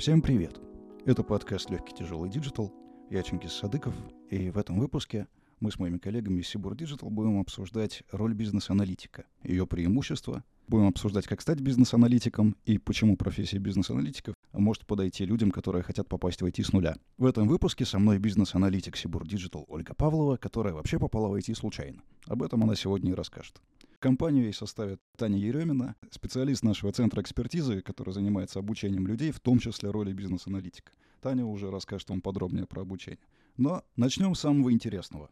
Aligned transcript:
Всем 0.00 0.22
привет! 0.22 0.58
Это 1.04 1.22
подкаст 1.22 1.68
«Легкий 1.68 1.94
тяжелый 1.94 2.30
диджитал». 2.30 2.72
Я 3.10 3.22
Чингис 3.22 3.52
Садыков, 3.52 3.94
и 4.30 4.48
в 4.48 4.56
этом 4.56 4.80
выпуске 4.80 5.28
мы 5.60 5.70
с 5.70 5.78
моими 5.78 5.98
коллегами 5.98 6.40
из 6.40 6.48
Сибур 6.48 6.72
Digital 6.72 7.10
будем 7.10 7.38
обсуждать 7.38 8.02
роль 8.10 8.32
бизнес-аналитика, 8.32 9.26
ее 9.42 9.66
преимущества, 9.66 10.42
будем 10.68 10.86
обсуждать, 10.86 11.26
как 11.26 11.42
стать 11.42 11.60
бизнес-аналитиком 11.60 12.56
и 12.64 12.78
почему 12.78 13.18
профессия 13.18 13.58
бизнес-аналитиков 13.58 14.36
может 14.54 14.86
подойти 14.86 15.26
людям, 15.26 15.50
которые 15.50 15.82
хотят 15.82 16.08
попасть 16.08 16.40
в 16.40 16.46
IT 16.46 16.64
с 16.64 16.72
нуля. 16.72 16.96
В 17.18 17.26
этом 17.26 17.46
выпуске 17.46 17.84
со 17.84 17.98
мной 17.98 18.18
бизнес-аналитик 18.18 18.96
Сибур 18.96 19.24
Digital 19.24 19.66
Ольга 19.68 19.92
Павлова, 19.92 20.38
которая 20.38 20.72
вообще 20.72 20.98
попала 20.98 21.28
в 21.28 21.34
IT 21.34 21.54
случайно. 21.54 22.00
Об 22.26 22.42
этом 22.42 22.62
она 22.62 22.74
сегодня 22.74 23.10
и 23.10 23.14
расскажет. 23.14 23.60
Компанию 24.00 24.44
ей 24.44 24.54
составит 24.54 24.98
Таня 25.18 25.38
Еремина, 25.38 25.94
специалист 26.10 26.62
нашего 26.64 26.90
центра 26.90 27.20
экспертизы, 27.20 27.82
который 27.82 28.14
занимается 28.14 28.58
обучением 28.58 29.06
людей, 29.06 29.30
в 29.30 29.40
том 29.40 29.58
числе 29.58 29.90
роли 29.90 30.14
бизнес-аналитика. 30.14 30.92
Таня 31.20 31.44
уже 31.44 31.70
расскажет 31.70 32.08
вам 32.08 32.22
подробнее 32.22 32.66
про 32.66 32.80
обучение. 32.80 33.20
Но 33.58 33.84
начнем 33.96 34.34
с 34.34 34.40
самого 34.40 34.72
интересного. 34.72 35.30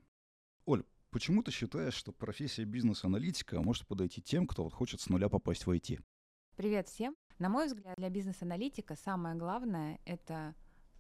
Оль, 0.67 0.85
почему 1.09 1.43
ты 1.43 1.51
считаешь, 1.51 1.95
что 1.95 2.13
профессия 2.13 2.65
бизнес-аналитика 2.65 3.59
может 3.63 3.87
подойти 3.87 4.21
тем, 4.21 4.47
кто 4.47 4.65
вот 4.65 4.75
хочет 4.75 5.01
с 5.01 5.09
нуля 5.09 5.31
попасть 5.31 5.65
в 5.65 5.71
IT? 5.71 6.03
Привет 6.55 6.89
всем! 6.89 7.17
На 7.39 7.49
мой 7.49 7.69
взгляд, 7.69 7.97
для 7.97 8.11
бизнес-аналитика 8.11 8.97
самое 8.97 9.35
главное— 9.35 9.99
это 10.05 10.55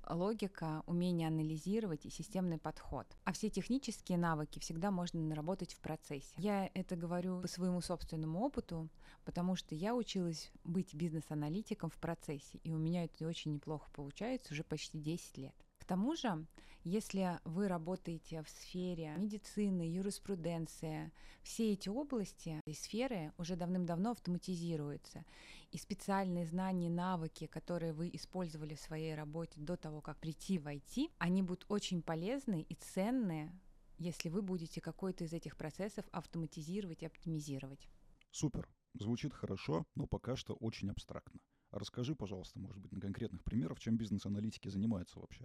логика, 0.08 0.82
умение 0.86 1.28
анализировать 1.28 2.06
и 2.06 2.10
системный 2.10 2.58
подход. 2.58 3.06
А 3.24 3.32
все 3.32 3.50
технические 3.50 4.18
навыки 4.18 4.58
всегда 4.58 4.90
можно 4.90 5.20
наработать 5.20 5.74
в 5.74 5.80
процессе. 5.80 6.32
Я 6.36 6.70
это 6.74 6.96
говорю 6.96 7.40
по 7.40 7.48
своему 7.48 7.80
собственному 7.80 8.40
опыту, 8.40 8.88
потому 9.24 9.56
что 9.56 9.74
я 9.74 9.94
училась 9.94 10.50
быть 10.64 10.94
бизнес-аналитиком 10.94 11.90
в 11.90 11.96
процессе, 11.96 12.58
и 12.64 12.72
у 12.72 12.78
меня 12.78 13.04
это 13.04 13.26
очень 13.26 13.54
неплохо 13.54 13.88
получается 13.92 14.52
уже 14.52 14.64
почти 14.64 14.98
10 14.98 15.38
лет. 15.38 15.54
К 15.78 15.84
тому 15.84 16.16
же 16.16 16.46
если 16.84 17.38
вы 17.44 17.68
работаете 17.68 18.42
в 18.42 18.48
сфере 18.48 19.14
медицины, 19.18 19.82
юриспруденции, 19.82 21.12
все 21.42 21.72
эти 21.72 21.88
области 21.88 22.62
и 22.64 22.72
сферы 22.72 23.32
уже 23.36 23.56
давным-давно 23.56 24.12
автоматизируются. 24.12 25.24
И 25.70 25.76
специальные 25.76 26.46
знания, 26.46 26.88
навыки, 26.88 27.46
которые 27.46 27.92
вы 27.92 28.08
использовали 28.14 28.74
в 28.74 28.80
своей 28.80 29.14
работе 29.14 29.60
до 29.60 29.76
того, 29.76 30.00
как 30.00 30.18
прийти 30.18 30.58
в 30.58 30.66
IT, 30.66 31.10
они 31.18 31.42
будут 31.42 31.66
очень 31.68 32.02
полезны 32.02 32.62
и 32.62 32.74
ценны, 32.74 33.52
если 33.98 34.30
вы 34.30 34.40
будете 34.40 34.80
какой-то 34.80 35.24
из 35.24 35.32
этих 35.32 35.56
процессов 35.56 36.06
автоматизировать 36.10 37.02
и 37.02 37.06
оптимизировать. 37.06 37.88
Супер. 38.30 38.68
Звучит 38.94 39.34
хорошо, 39.34 39.84
но 39.94 40.06
пока 40.06 40.36
что 40.36 40.54
очень 40.54 40.90
абстрактно. 40.90 41.40
Расскажи, 41.70 42.14
пожалуйста, 42.14 42.58
может 42.58 42.80
быть, 42.80 42.92
на 42.92 43.00
конкретных 43.00 43.44
примерах, 43.44 43.78
чем 43.78 43.98
бизнес-аналитики 43.98 44.68
занимаются 44.68 45.20
вообще. 45.20 45.44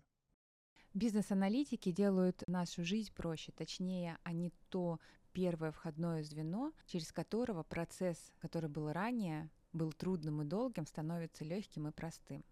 Бизнес-аналитики 0.94 1.92
делают 1.92 2.44
нашу 2.48 2.86
жизнь 2.86 3.12
проще, 3.14 3.52
точнее, 3.52 4.20
они 4.24 4.54
то 4.70 5.00
первое 5.34 5.72
входное 5.72 6.24
звено, 6.24 6.72
через 6.86 7.12
которого 7.12 7.64
процесс, 7.64 8.32
который 8.40 8.70
был 8.70 8.92
ранее, 8.92 9.50
был 9.74 9.92
трудным 9.92 10.42
и 10.42 10.46
долгим, 10.46 10.86
становится 10.86 11.44
легким 11.44 11.88
и 11.88 11.92
простым. 11.92 12.44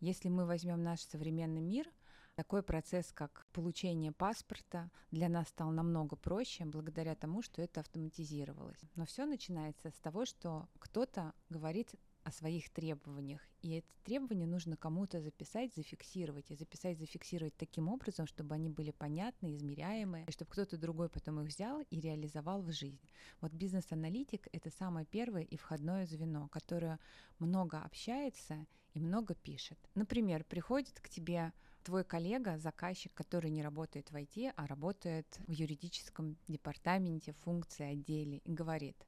Если 0.00 0.28
мы 0.28 0.46
возьмем 0.46 0.82
наш 0.82 1.00
современный 1.00 1.60
мир, 1.60 1.90
такой 2.36 2.62
процесс, 2.62 3.10
как 3.12 3.46
получение 3.52 4.12
паспорта, 4.12 4.90
для 5.10 5.28
нас 5.28 5.48
стал 5.48 5.70
намного 5.72 6.14
проще 6.14 6.64
благодаря 6.64 7.16
тому, 7.16 7.42
что 7.42 7.62
это 7.62 7.80
автоматизировалось. 7.80 8.78
Но 8.94 9.06
все 9.06 9.26
начинается 9.26 9.90
с 9.90 9.94
того, 9.94 10.24
что 10.24 10.68
кто-то 10.78 11.32
говорит 11.48 11.94
о 12.24 12.30
своих 12.30 12.70
требованиях. 12.70 13.40
И 13.62 13.74
эти 13.74 13.86
требования 14.04 14.46
нужно 14.46 14.76
кому-то 14.76 15.20
записать, 15.20 15.74
зафиксировать. 15.74 16.50
И 16.50 16.54
записать, 16.54 16.98
зафиксировать 16.98 17.56
таким 17.56 17.88
образом, 17.88 18.26
чтобы 18.26 18.54
они 18.54 18.68
были 18.68 18.90
понятны, 18.90 19.54
измеряемые, 19.54 20.24
и 20.26 20.32
чтобы 20.32 20.50
кто-то 20.50 20.76
другой 20.76 21.08
потом 21.08 21.40
их 21.40 21.48
взял 21.48 21.80
и 21.80 22.00
реализовал 22.00 22.62
в 22.62 22.72
жизнь. 22.72 23.00
Вот 23.40 23.52
бизнес-аналитик— 23.52 24.48
это 24.52 24.70
самое 24.70 25.06
первое 25.06 25.42
и 25.42 25.56
входное 25.56 26.06
звено, 26.06 26.48
которое 26.48 26.98
много 27.38 27.80
общается 27.82 28.66
и 28.94 29.00
много 29.00 29.34
пишет. 29.34 29.78
Например, 29.94 30.44
приходит 30.44 31.00
к 31.00 31.08
тебе 31.08 31.52
твой 31.82 32.04
коллега, 32.04 32.58
заказчик, 32.58 33.12
который 33.14 33.50
не 33.50 33.62
работает 33.62 34.10
в 34.10 34.14
IT, 34.14 34.52
а 34.56 34.66
работает 34.66 35.40
в 35.46 35.50
юридическом 35.50 36.36
департаменте, 36.46 37.32
функции, 37.32 37.92
отделе, 37.92 38.38
и 38.38 38.52
говорит, 38.52 39.06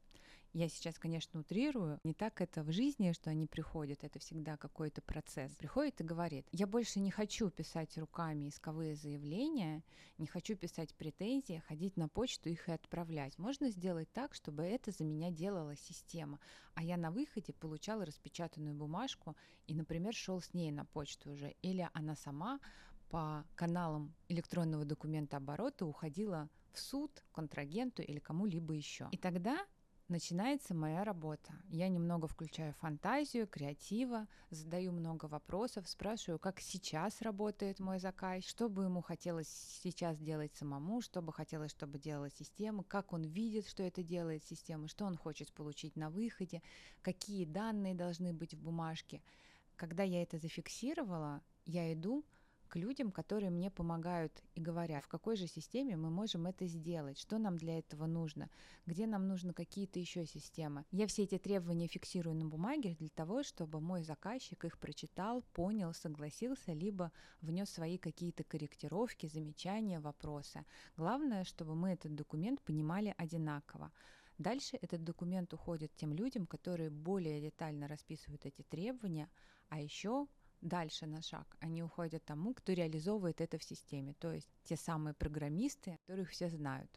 я 0.53 0.69
сейчас, 0.69 0.99
конечно, 0.99 1.41
утрирую. 1.41 2.01
Не 2.05 2.15
так 2.15 2.41
это 2.41 2.63
в 2.63 2.73
жизни, 2.73 3.13
что 3.13 3.31
они 3.31 3.47
приходят, 3.47 4.03
это 4.03 4.19
всегда 4.19 4.57
какой-то 4.57 5.01
процесс. 5.03 5.53
Приходит 5.57 6.01
и 6.01 6.05
говорит, 6.05 6.47
я 6.53 6.67
больше 6.67 7.01
не 7.01 7.11
хочу 7.11 7.51
писать 7.51 7.97
руками 7.97 8.49
исковые 8.49 8.97
заявления, 8.97 9.83
не 10.19 10.27
хочу 10.27 10.57
писать 10.57 10.95
претензии, 10.95 11.63
ходить 11.69 11.97
на 11.97 12.09
почту 12.09 12.49
их 12.49 12.69
и 12.69 12.73
отправлять. 12.73 13.39
Можно 13.39 13.71
сделать 13.71 14.11
так, 14.13 14.35
чтобы 14.35 14.65
это 14.65 14.91
за 14.91 15.05
меня 15.05 15.31
делала 15.31 15.77
система, 15.77 16.41
а 16.75 16.83
я 16.83 16.97
на 16.97 17.11
выходе 17.11 17.53
получала 17.53 18.05
распечатанную 18.05 18.75
бумажку 18.75 19.37
и, 19.67 19.75
например, 19.75 20.15
шел 20.15 20.41
с 20.41 20.53
ней 20.53 20.73
на 20.73 20.85
почту 20.85 21.31
уже, 21.31 21.55
или 21.63 21.89
она 21.93 22.17
сама 22.17 22.61
по 23.09 23.45
каналам 23.55 24.15
электронного 24.29 24.85
документа 24.85 25.37
оборота 25.37 25.87
уходила 25.87 26.49
в 26.73 26.81
суд, 26.81 27.25
контрагенту 27.33 28.03
или 28.03 28.19
кому-либо 28.19 28.75
еще. 28.75 29.09
И 29.11 29.17
тогда 29.17 29.67
начинается 30.11 30.75
моя 30.75 31.05
работа. 31.05 31.53
Я 31.69 31.89
немного 31.89 32.27
включаю 32.27 32.75
фантазию, 32.75 33.47
креатива, 33.47 34.27
задаю 34.51 34.93
много 34.93 35.27
вопросов, 35.27 35.89
спрашиваю, 35.89 36.39
как 36.39 36.61
сейчас 36.61 37.23
работает 37.23 37.81
мой 37.81 37.99
заказ, 37.99 38.45
что 38.45 38.69
бы 38.69 38.85
ему 38.85 39.01
хотелось 39.01 39.49
сейчас 39.83 40.19
делать 40.19 40.55
самому, 40.55 41.01
что 41.01 41.23
бы 41.23 41.33
хотелось, 41.33 41.71
чтобы 41.71 41.99
делала 41.99 42.31
система, 42.31 42.83
как 42.85 43.13
он 43.13 43.23
видит, 43.23 43.67
что 43.67 43.83
это 43.83 44.03
делает 44.03 44.45
система, 44.45 44.89
что 44.89 45.05
он 45.05 45.17
хочет 45.17 45.53
получить 45.53 45.97
на 45.97 46.11
выходе, 46.11 46.63
какие 47.01 47.45
данные 47.45 47.95
должны 47.95 48.33
быть 48.33 48.55
в 48.55 48.61
бумажке. 48.61 49.23
Когда 49.77 50.03
я 50.03 50.23
это 50.23 50.39
зафиксировала, 50.39 51.41
я 51.65 51.93
иду 51.93 52.25
к 52.71 52.77
людям, 52.77 53.11
которые 53.11 53.51
мне 53.51 53.71
помогают 53.71 54.43
и 54.55 54.61
говорят, 54.61 55.05
в 55.05 55.09
какой 55.09 55.37
же 55.37 55.49
системе 55.49 55.97
мы 55.97 56.09
можем 56.09 56.47
это 56.47 56.67
сделать, 56.67 57.19
что 57.19 57.39
нам 57.39 57.59
для 57.59 57.79
этого 57.79 58.07
нужно, 58.07 58.49
где 58.87 59.07
нам 59.07 59.27
нужны 59.27 59.53
какие-то 59.53 59.99
еще 59.99 60.25
системы. 60.25 60.85
Я 60.93 61.07
все 61.09 61.25
эти 61.25 61.37
требования 61.37 61.89
фиксирую 61.89 62.37
на 62.37 62.47
бумаге 62.47 62.95
для 62.99 63.09
того, 63.09 63.43
чтобы 63.43 63.81
мой 63.81 64.05
заказчик 64.05 64.65
их 64.65 64.79
прочитал, 64.79 65.43
понял, 65.53 65.93
согласился, 65.93 66.73
либо 66.73 67.11
внес 67.41 67.71
свои 67.71 67.99
какие-то 67.99 68.45
корректировки, 68.45 69.27
замечания, 69.27 69.99
вопросы. 69.99 70.65
Главное, 70.97 71.45
чтобы 71.45 71.75
мы 71.75 71.91
этот 71.91 72.15
документ 72.15 72.63
понимали 72.63 73.15
одинаково. 73.19 73.91
Дальше 74.39 74.79
этот 74.81 75.03
документ 75.03 75.53
уходит 75.53 75.95
тем 75.97 76.15
людям, 76.15 76.47
которые 76.47 76.89
более 76.89 77.41
детально 77.41 77.89
расписывают 77.89 78.47
эти 78.47 78.63
требования, 78.63 79.29
а 79.69 79.81
еще 79.81 80.29
дальше 80.61 81.07
на 81.07 81.23
шаг. 81.23 81.57
Они 81.61 81.83
уходят 81.83 82.25
тому, 82.25 82.55
кто 82.55 82.73
реализовывает 82.73 83.41
это 83.41 83.59
в 83.59 83.65
системе, 83.65 84.15
то 84.19 84.33
есть 84.33 84.49
те 84.65 84.77
самые 84.77 85.15
программисты, 85.15 85.99
которых 86.07 86.31
все 86.31 86.49
знают. 86.49 86.91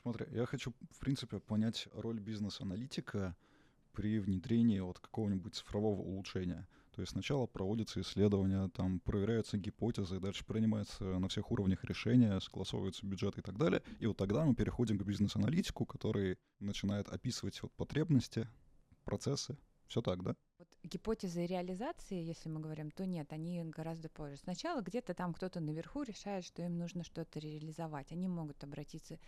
Смотри, 0.00 0.26
я 0.30 0.46
хочу, 0.46 0.72
в 0.90 0.98
принципе, 0.98 1.40
понять 1.40 1.88
роль 1.92 2.20
бизнес-аналитика 2.20 3.36
при 3.92 4.18
внедрении 4.18 4.80
вот 4.80 4.98
какого-нибудь 4.98 5.54
цифрового 5.54 6.00
улучшения. 6.00 6.66
То 6.92 7.02
есть 7.02 7.12
сначала 7.12 7.46
проводятся 7.46 8.00
исследования, 8.00 8.68
там 8.68 9.00
проверяются 9.00 9.58
гипотезы, 9.58 10.18
дальше 10.18 10.44
принимаются 10.44 11.04
на 11.04 11.28
всех 11.28 11.50
уровнях 11.50 11.84
решения, 11.84 12.40
согласовываются 12.40 13.06
бюджеты 13.06 13.40
и 13.40 13.42
так 13.42 13.56
далее. 13.58 13.82
И 14.00 14.06
вот 14.06 14.16
тогда 14.16 14.44
мы 14.44 14.54
переходим 14.54 14.98
к 14.98 15.04
бизнес-аналитику, 15.04 15.86
который 15.86 16.38
начинает 16.58 17.08
описывать 17.08 17.62
вот 17.62 17.72
потребности, 17.72 18.48
процессы. 19.04 19.56
Все 19.86 20.02
так, 20.02 20.22
да? 20.22 20.36
Гипотезы 20.82 21.44
реализации, 21.44 22.22
если 22.22 22.48
мы 22.48 22.60
говорим, 22.60 22.90
то 22.90 23.04
нет, 23.04 23.32
они 23.32 23.62
гораздо 23.64 24.08
позже. 24.08 24.38
Сначала 24.38 24.80
где-то 24.80 25.12
там 25.14 25.34
кто-то 25.34 25.60
наверху 25.60 26.02
решает, 26.02 26.44
что 26.44 26.62
им 26.62 26.78
нужно 26.78 27.04
что-то 27.04 27.38
реализовать. 27.38 28.12
Они 28.12 28.28
могут 28.28 28.64
обратиться 28.64 29.18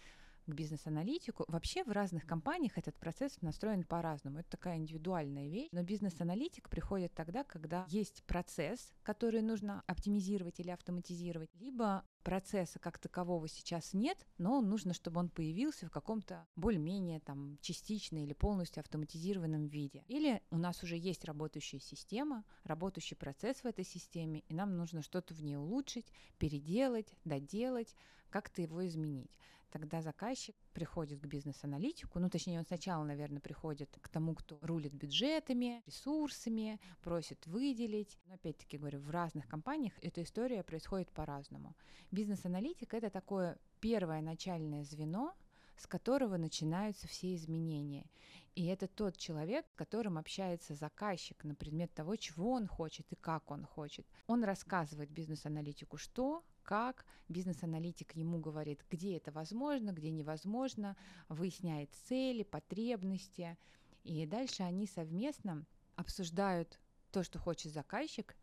к 0.47 0.55
бизнес-аналитику. 0.55 1.45
Вообще 1.49 1.85
в 1.85 1.91
разных 1.91 2.27
компаниях 2.27 2.79
этот 2.79 2.97
процесс 2.97 3.41
настроен 3.43 3.85
по-разному. 3.85 4.39
Это 4.39 4.51
такая 4.51 4.77
индивидуальная 4.77 5.49
вещь. 5.49 5.69
Но 5.73 5.83
бизнес-аналитик 5.83 6.69
приходит 6.69 7.15
тогда, 7.15 7.45
когда 7.45 7.85
есть 7.89 8.25
процесс, 8.25 8.93
который 9.03 9.43
нужно 9.43 9.83
оптимизировать 9.87 10.59
или 10.59 10.71
автоматизировать, 10.71 11.51
либо 11.55 12.05
процесса 12.23 12.79
как 12.79 12.99
такового 12.99 13.49
сейчас 13.49 13.93
нет, 13.93 14.27
но 14.39 14.61
нужно, 14.61 14.95
чтобы 14.95 15.21
он 15.21 15.29
появился 15.29 15.87
в 15.87 15.91
каком-то 15.91 16.47
более-менее 16.57 17.21
там 17.21 17.59
частично 17.61 18.23
или 18.23 18.33
полностью 18.33 18.81
автоматизированном 18.81 19.67
виде. 19.67 20.05
Или 20.09 20.43
у 20.51 20.57
нас 20.57 20.83
уже 20.83 20.97
есть 20.97 21.25
работающая 21.25 21.81
система, 21.81 22.45
работающий 22.65 23.17
процесс 23.17 23.59
в 23.59 23.67
этой 23.67 23.85
системе, 23.85 24.41
и 24.49 24.55
нам 24.55 24.77
нужно 24.77 25.03
что-то 25.03 25.35
в 25.35 25.43
ней 25.43 25.57
улучшить, 25.57 26.13
переделать, 26.39 27.15
доделать, 27.25 27.95
как-то 28.31 28.63
его 28.63 28.87
изменить. 28.87 29.39
Тогда 29.73 30.03
заказчик 30.03 30.55
приходит 30.75 31.19
к 31.23 31.27
бизнес-аналитику, 31.27 32.19
ну, 32.19 32.29
точнее, 32.29 32.59
он 32.59 32.67
сначала, 32.67 33.05
наверное, 33.05 33.41
приходит 33.41 33.97
к 34.03 34.09
тому, 34.11 34.35
кто 34.35 34.59
рулит 34.61 34.93
бюджетами, 34.93 35.83
ресурсами, 35.87 36.79
просит 37.01 37.47
выделить. 37.47 38.19
Но, 38.27 38.35
опять-таки, 38.35 38.77
говорю, 38.77 39.01
в 39.01 39.09
разных 39.09 39.49
компаниях 39.49 39.95
эта 40.03 40.23
история 40.23 40.63
происходит 40.63 41.11
по-разному. 41.11 41.75
Бизнес-аналитик— 42.11 42.93
это 42.93 43.09
такое 43.09 43.59
первое 43.81 44.21
начальное 44.21 44.85
звено, 44.85 45.35
с 45.77 45.87
которого 45.87 46.37
начинаются 46.37 47.09
все 47.09 47.35
изменения. 47.35 48.11
И 48.55 48.67
это 48.67 48.87
тот 48.89 49.17
человек, 49.17 49.67
с 49.71 49.75
которым 49.75 50.19
общается 50.19 50.75
заказчик 50.75 51.45
на 51.45 51.55
предмет 51.55 51.95
того, 51.95 52.17
чего 52.17 52.53
он 52.53 52.67
хочет 52.67 53.11
и 53.11 53.17
как 53.17 53.51
он 53.51 53.65
хочет. 53.65 54.07
Он 54.27 54.45
рассказывает 54.45 55.11
бизнес-аналитику, 55.11 55.97
что, 55.97 56.45
как, 56.63 57.05
бизнес-аналитик 57.29 58.15
ему 58.15 58.39
говорит, 58.39 58.85
где 58.91 59.17
это 59.17 59.33
возможно, 59.33 59.93
где 59.93 60.11
невозможно, 60.11 60.97
выясняет 61.29 61.93
цели, 61.95 62.43
потребности. 62.43 63.59
И 64.05 64.27
дальше 64.27 64.63
они 64.63 64.87
совместно 64.87 65.67
обсуждают 65.97 66.81
то, 67.11 67.23
что 67.23 67.39
хочет 67.39 67.73
заказчик, 67.73 68.37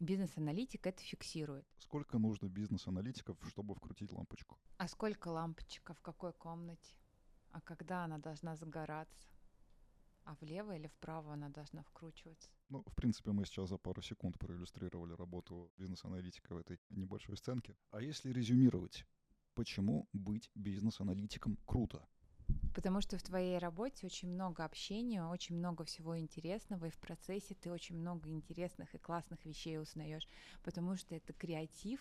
бизнес-аналитик 0.00 0.86
это 0.86 1.02
фиксирует. 1.02 1.66
Сколько 1.78 2.18
нужно 2.18 2.48
бизнес-аналитиков, 2.48 3.36
чтобы 3.48 3.74
вкрутить 3.74 4.12
лампочку? 4.12 4.58
А 4.78 4.88
сколько 4.88 5.28
лампочек, 5.28 5.90
в 5.90 6.00
какой 6.00 6.32
комнате? 6.32 6.94
А 7.52 7.60
когда 7.60 8.04
она 8.04 8.18
должна 8.18 8.56
загораться? 8.56 9.33
А 10.24 10.34
влево 10.40 10.74
или 10.74 10.86
вправо 10.86 11.34
она 11.34 11.50
должна 11.50 11.82
вкручиваться? 11.82 12.48
Ну, 12.70 12.82
в 12.86 12.94
принципе, 12.94 13.32
мы 13.32 13.44
сейчас 13.44 13.68
за 13.68 13.76
пару 13.76 14.00
секунд 14.00 14.38
проиллюстрировали 14.38 15.12
работу 15.12 15.70
бизнес-аналитика 15.76 16.54
в 16.54 16.58
этой 16.58 16.80
небольшой 16.88 17.36
сценке. 17.36 17.76
А 17.90 18.00
если 18.00 18.32
резюмировать, 18.32 19.06
почему 19.54 20.08
быть 20.12 20.50
бизнес-аналитиком 20.54 21.58
круто? 21.66 22.06
Потому 22.74 23.00
что 23.00 23.18
в 23.18 23.22
твоей 23.22 23.58
работе 23.58 24.06
очень 24.06 24.28
много 24.28 24.64
общения, 24.64 25.24
очень 25.24 25.56
много 25.56 25.84
всего 25.84 26.18
интересного, 26.18 26.86
и 26.86 26.90
в 26.90 26.98
процессе 26.98 27.54
ты 27.54 27.70
очень 27.70 27.96
много 27.96 28.30
интересных 28.30 28.94
и 28.94 28.98
классных 28.98 29.44
вещей 29.44 29.78
узнаешь, 29.78 30.28
потому 30.62 30.96
что 30.96 31.14
это 31.14 31.32
креатив. 31.32 32.00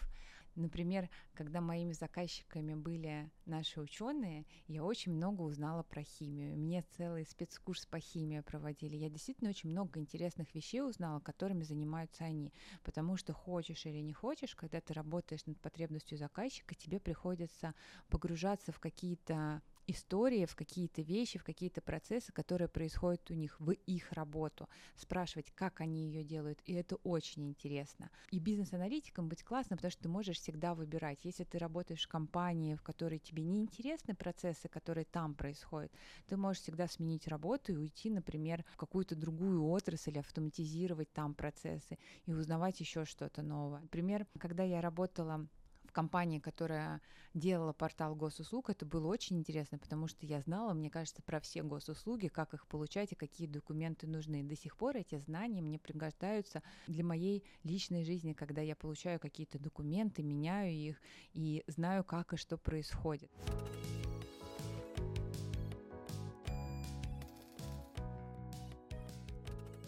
Например, 0.55 1.09
когда 1.33 1.61
моими 1.61 1.93
заказчиками 1.93 2.75
были 2.75 3.31
наши 3.45 3.81
ученые, 3.81 4.45
я 4.67 4.83
очень 4.83 5.11
много 5.11 5.41
узнала 5.41 5.81
про 5.83 6.03
химию. 6.03 6.55
Мне 6.55 6.83
целый 6.95 7.25
спецкурс 7.25 7.87
по 7.87 7.99
химии 7.99 8.41
проводили. 8.41 8.95
Я 8.95 9.09
действительно 9.09 9.49
очень 9.49 9.71
много 9.71 9.99
интересных 9.99 10.53
вещей 10.53 10.81
узнала, 10.81 11.19
которыми 11.19 11.63
занимаются 11.63 12.25
они. 12.25 12.53
Потому 12.83 13.17
что 13.17 13.33
хочешь 13.33 13.85
или 13.85 13.99
не 13.99 14.13
хочешь, 14.13 14.55
когда 14.55 14.79
ты 14.79 14.93
работаешь 14.93 15.45
над 15.47 15.59
потребностью 15.59 16.17
заказчика, 16.17 16.75
тебе 16.75 16.99
приходится 16.99 17.73
погружаться 18.09 18.71
в 18.71 18.79
какие-то 18.79 19.61
истории, 19.87 20.45
в 20.45 20.55
какие-то 20.55 21.01
вещи, 21.01 21.39
в 21.39 21.43
какие-то 21.43 21.81
процессы, 21.81 22.31
которые 22.31 22.67
происходят 22.67 23.29
у 23.31 23.33
них, 23.33 23.59
в 23.59 23.71
их 23.71 24.11
работу, 24.11 24.67
спрашивать, 24.95 25.51
как 25.51 25.81
они 25.81 26.07
ее 26.07 26.23
делают, 26.23 26.61
и 26.65 26.73
это 26.73 26.95
очень 27.03 27.47
интересно. 27.47 28.09
И 28.31 28.39
бизнес-аналитиком 28.39 29.29
быть 29.29 29.43
классно, 29.43 29.75
потому 29.75 29.91
что 29.91 30.03
ты 30.03 30.09
можешь 30.09 30.39
всегда 30.39 30.75
выбирать. 30.75 31.19
Если 31.23 31.43
ты 31.43 31.57
работаешь 31.57 32.05
в 32.05 32.07
компании, 32.07 32.75
в 32.75 32.81
которой 32.81 33.19
тебе 33.19 33.43
не 33.43 33.61
интересны 33.61 34.15
процессы, 34.15 34.67
которые 34.67 35.05
там 35.05 35.35
происходят, 35.35 35.91
ты 36.27 36.37
можешь 36.37 36.61
всегда 36.63 36.87
сменить 36.87 37.27
работу 37.27 37.73
и 37.73 37.75
уйти, 37.75 38.09
например, 38.09 38.63
в 38.73 38.77
какую-то 38.77 39.15
другую 39.15 39.65
отрасль, 39.67 40.19
автоматизировать 40.19 41.11
там 41.13 41.33
процессы 41.33 41.97
и 42.25 42.33
узнавать 42.33 42.79
еще 42.79 43.05
что-то 43.05 43.41
новое. 43.41 43.81
Например, 43.81 44.25
когда 44.39 44.63
я 44.63 44.81
работала 44.81 45.47
компании, 45.93 46.39
которая 46.39 47.01
делала 47.33 47.71
портал 47.73 48.15
госуслуг, 48.15 48.69
это 48.69 48.85
было 48.85 49.07
очень 49.07 49.37
интересно, 49.37 49.77
потому 49.77 50.07
что 50.07 50.25
я 50.25 50.41
знала, 50.41 50.73
мне 50.73 50.89
кажется, 50.89 51.21
про 51.21 51.39
все 51.39 51.63
госуслуги, 51.63 52.27
как 52.27 52.53
их 52.53 52.67
получать 52.67 53.11
и 53.11 53.15
какие 53.15 53.47
документы 53.47 54.07
нужны. 54.07 54.43
До 54.43 54.55
сих 54.55 54.75
пор 54.75 54.97
эти 54.97 55.17
знания 55.17 55.61
мне 55.61 55.79
пригождаются 55.79 56.61
для 56.87 57.03
моей 57.03 57.43
личной 57.63 58.03
жизни, 58.03 58.33
когда 58.33 58.61
я 58.61 58.75
получаю 58.75 59.19
какие-то 59.19 59.59
документы, 59.59 60.23
меняю 60.23 60.73
их 60.73 61.01
и 61.33 61.63
знаю, 61.67 62.03
как 62.03 62.33
и 62.33 62.37
что 62.37 62.57
происходит. 62.57 63.31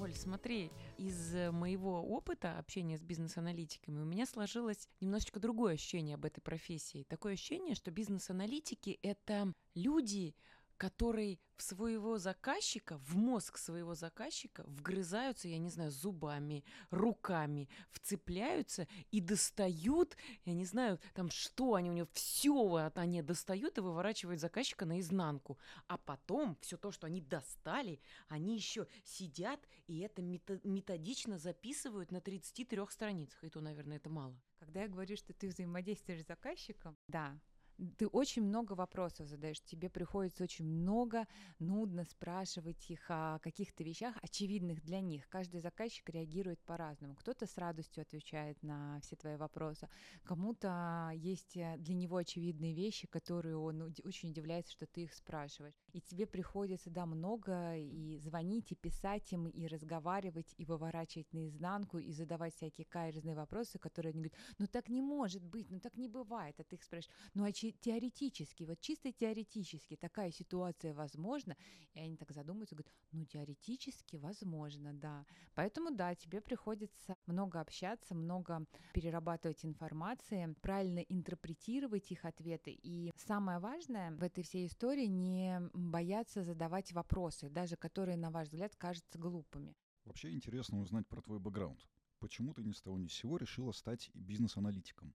Оль, 0.05 0.13
смотри, 0.13 0.71
из 0.99 1.33
моего 1.51 1.99
опыта 1.99 2.59
общения 2.59 2.95
с 2.95 3.01
бизнес-аналитиками 3.01 3.99
у 3.99 4.05
меня 4.05 4.27
сложилось 4.27 4.87
немножечко 5.01 5.39
другое 5.39 5.73
ощущение 5.73 6.13
об 6.13 6.25
этой 6.25 6.41
профессии. 6.41 7.07
Такое 7.09 7.33
ощущение, 7.33 7.73
что 7.73 7.89
бизнес-аналитики— 7.89 8.99
это 9.01 9.51
люди, 9.73 10.35
которые 10.77 11.39
в 11.55 11.63
своего 11.63 12.17
заказчика, 12.17 12.97
в 12.97 13.15
мозг 13.15 13.57
своего 13.57 13.95
заказчика 13.95 14.63
вгрызаются, 14.67 15.47
я 15.47 15.57
не 15.57 15.69
знаю, 15.69 15.91
зубами, 15.91 16.65
руками, 16.89 17.69
вцепляются 17.91 18.87
и 19.11 19.21
достают, 19.21 20.17
я 20.43 20.53
не 20.53 20.65
знаю, 20.65 20.99
там 21.13 21.29
что 21.29 21.75
они 21.75 21.89
у 21.89 21.93
него, 21.93 22.09
все 22.11 22.91
они 22.95 23.21
достают 23.21 23.77
и 23.77 23.81
выворачивают 23.81 24.41
заказчика 24.41 24.85
наизнанку. 24.85 25.57
А 25.87 25.97
потом 25.97 26.57
все 26.61 26.77
то, 26.77 26.91
что 26.91 27.07
они 27.07 27.21
достали, 27.21 28.01
они 28.27 28.55
еще 28.55 28.87
сидят 29.03 29.65
и 29.87 29.99
это 29.99 30.21
методично 30.21 31.37
записывают 31.37 32.11
на 32.11 32.19
33 32.19 32.79
страницах. 32.89 33.43
И 33.43 33.49
то, 33.49 33.61
наверное, 33.61 33.97
это 33.97 34.09
мало. 34.09 34.35
Когда 34.57 34.81
я 34.81 34.87
говорю, 34.87 35.15
что 35.15 35.33
ты 35.33 35.47
взаимодействуешь 35.47 36.23
с 36.23 36.27
заказчиком, 36.27 36.97
да, 37.07 37.39
ты 37.97 38.07
очень 38.07 38.43
много 38.43 38.73
вопросов 38.73 39.27
задаешь, 39.27 39.61
тебе 39.61 39.89
приходится 39.89 40.43
очень 40.43 40.65
много 40.65 41.27
нудно 41.59 42.05
спрашивать 42.05 42.89
их 42.89 43.05
о 43.09 43.39
каких-то 43.39 43.83
вещах, 43.83 44.15
очевидных 44.21 44.81
для 44.81 45.01
них. 45.01 45.27
Каждый 45.29 45.59
заказчик 45.59 46.09
реагирует 46.09 46.59
по-разному. 46.61 47.15
Кто-то 47.15 47.45
с 47.45 47.57
радостью 47.57 48.01
отвечает 48.01 48.61
на 48.63 48.99
все 49.01 49.15
твои 49.15 49.35
вопросы, 49.35 49.89
кому-то 50.23 51.11
есть 51.13 51.57
э, 51.57 51.75
для 51.77 51.93
него 51.93 52.17
очевидные 52.17 52.73
вещи, 52.73 53.07
которые 53.07 53.57
он 53.57 53.81
очень 53.81 54.29
удивляется, 54.29 54.71
что 54.73 54.85
ты 54.85 55.03
их 55.03 55.13
спрашиваешь. 55.13 55.84
И 55.95 56.01
тебе 56.01 56.27
приходится, 56.27 56.89
да, 56.89 57.05
много 57.05 57.77
и 57.77 58.17
звонить, 58.17 58.69
и 58.73 58.75
писать 58.75 59.31
им, 59.31 59.47
и 59.47 59.65
разговаривать, 59.65 60.53
и 60.57 60.65
выворачивать 60.65 61.31
наизнанку, 61.31 61.99
и 61.99 62.11
задавать 62.11 62.53
всякие 62.53 62.85
каверзные 62.85 63.33
вопросы, 63.33 63.79
которые 63.79 64.11
они 64.11 64.23
говорят, 64.23 64.37
ну 64.57 64.67
так 64.67 64.89
не 64.89 65.01
может 65.01 65.41
быть, 65.41 65.69
ну 65.69 65.79
так 65.79 65.95
не 65.95 66.09
бывает, 66.09 66.59
а 66.59 66.65
ты 66.65 66.75
их 66.75 66.83
спрашиваешь, 66.83 67.15
ну 67.33 67.45
а 67.45 67.53
теоретически, 67.53 68.65
вот 68.65 68.81
чисто 68.81 69.13
теоретически 69.13 69.95
такая 69.95 70.31
ситуация 70.31 70.93
возможна, 70.93 71.55
и 71.93 72.01
они 72.01 72.17
так 72.17 72.33
задумаются, 72.33 72.75
говорят, 72.75 72.91
ну 73.13 73.23
теоретически 73.23 74.17
возможно, 74.17 74.93
да. 74.93 75.25
Поэтому 75.53 75.91
да, 75.91 76.13
тебе 76.13 76.41
приходится 76.41 77.15
много 77.25 77.61
общаться, 77.61 78.15
много 78.15 78.65
перерабатывать 78.93 79.63
информации, 79.63 80.53
правильно 80.61 80.99
интерпретировать 80.99 82.11
их 82.11 82.25
ответы. 82.25 82.77
И 82.83 83.13
самое 83.15 83.59
важное 83.59 84.11
в 84.11 84.23
этой 84.23 84.43
всей 84.43 84.67
истории 84.67 85.05
не 85.05 85.61
бояться 85.91 86.43
задавать 86.43 86.91
вопросы, 86.91 87.49
даже 87.49 87.75
которые, 87.75 88.17
на 88.17 88.31
ваш 88.31 88.47
взгляд, 88.47 88.75
кажутся 88.75 89.17
глупыми. 89.17 89.75
Вообще 90.03 90.31
интересно 90.31 90.79
узнать 90.79 91.07
про 91.07 91.21
твой 91.21 91.39
бэкграунд. 91.39 91.79
Почему 92.19 92.53
ты 92.53 92.63
ни 92.63 92.71
с 92.71 92.81
того 92.81 92.97
ни 92.97 93.07
с 93.07 93.13
сего 93.13 93.37
решила 93.37 93.71
стать 93.71 94.09
бизнес-аналитиком? 94.13 95.13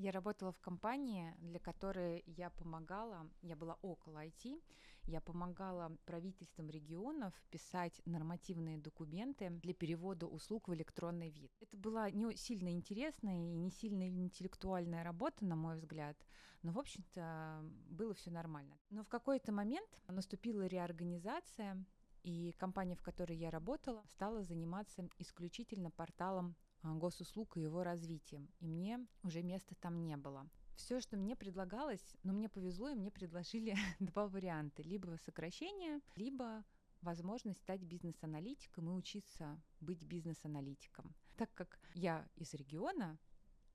Я 0.00 0.12
работала 0.12 0.50
в 0.50 0.60
компании, 0.60 1.34
для 1.40 1.60
которой 1.60 2.24
я 2.26 2.48
помогала, 2.48 3.30
я 3.42 3.54
была 3.54 3.76
около 3.82 4.24
IT, 4.24 4.58
я 5.04 5.20
помогала 5.20 5.94
правительствам 6.06 6.70
регионов 6.70 7.34
писать 7.50 8.00
нормативные 8.06 8.78
документы 8.78 9.50
для 9.50 9.74
перевода 9.74 10.26
услуг 10.26 10.68
в 10.68 10.74
электронный 10.74 11.28
вид. 11.28 11.52
Это 11.60 11.76
была 11.76 12.10
не 12.10 12.34
сильно 12.34 12.72
интересная 12.72 13.52
и 13.52 13.58
не 13.58 13.70
сильно 13.70 14.08
интеллектуальная 14.08 15.04
работа, 15.04 15.44
на 15.44 15.54
мой 15.54 15.76
взгляд, 15.76 16.16
но, 16.62 16.72
в 16.72 16.78
общем-то, 16.78 17.60
было 17.90 18.14
все 18.14 18.30
нормально. 18.30 18.78
Но 18.88 19.04
в 19.04 19.08
какой-то 19.10 19.52
момент 19.52 20.00
наступила 20.08 20.66
реорганизация, 20.66 21.84
и 22.22 22.54
компания, 22.58 22.96
в 22.96 23.02
которой 23.02 23.36
я 23.36 23.50
работала, 23.50 24.02
стала 24.06 24.42
заниматься 24.42 25.06
исключительно 25.18 25.90
порталом 25.90 26.56
госуслуг 26.82 27.56
и 27.56 27.62
его 27.62 27.82
развитием, 27.82 28.48
и 28.60 28.66
мне 28.66 29.06
уже 29.22 29.42
места 29.42 29.74
там 29.74 30.02
не 30.02 30.16
было. 30.16 30.48
Все, 30.76 31.00
что 31.00 31.16
мне 31.16 31.36
предлагалось, 31.36 32.16
но 32.22 32.32
мне 32.32 32.48
повезло, 32.48 32.88
и 32.88 32.94
мне 32.94 33.10
предложили 33.10 33.74
два 34.00 34.28
варианта. 34.28 34.82
Либо 34.82 35.16
сокращение, 35.18 36.00
либо 36.16 36.64
возможность 37.02 37.60
стать 37.60 37.82
бизнес-аналитиком 37.82 38.88
и 38.88 38.92
учиться 38.92 39.60
быть 39.80 40.04
бизнес-аналитиком. 40.04 41.14
Так 41.36 41.52
как 41.54 41.78
я 41.94 42.26
из 42.36 42.54
региона, 42.54 43.18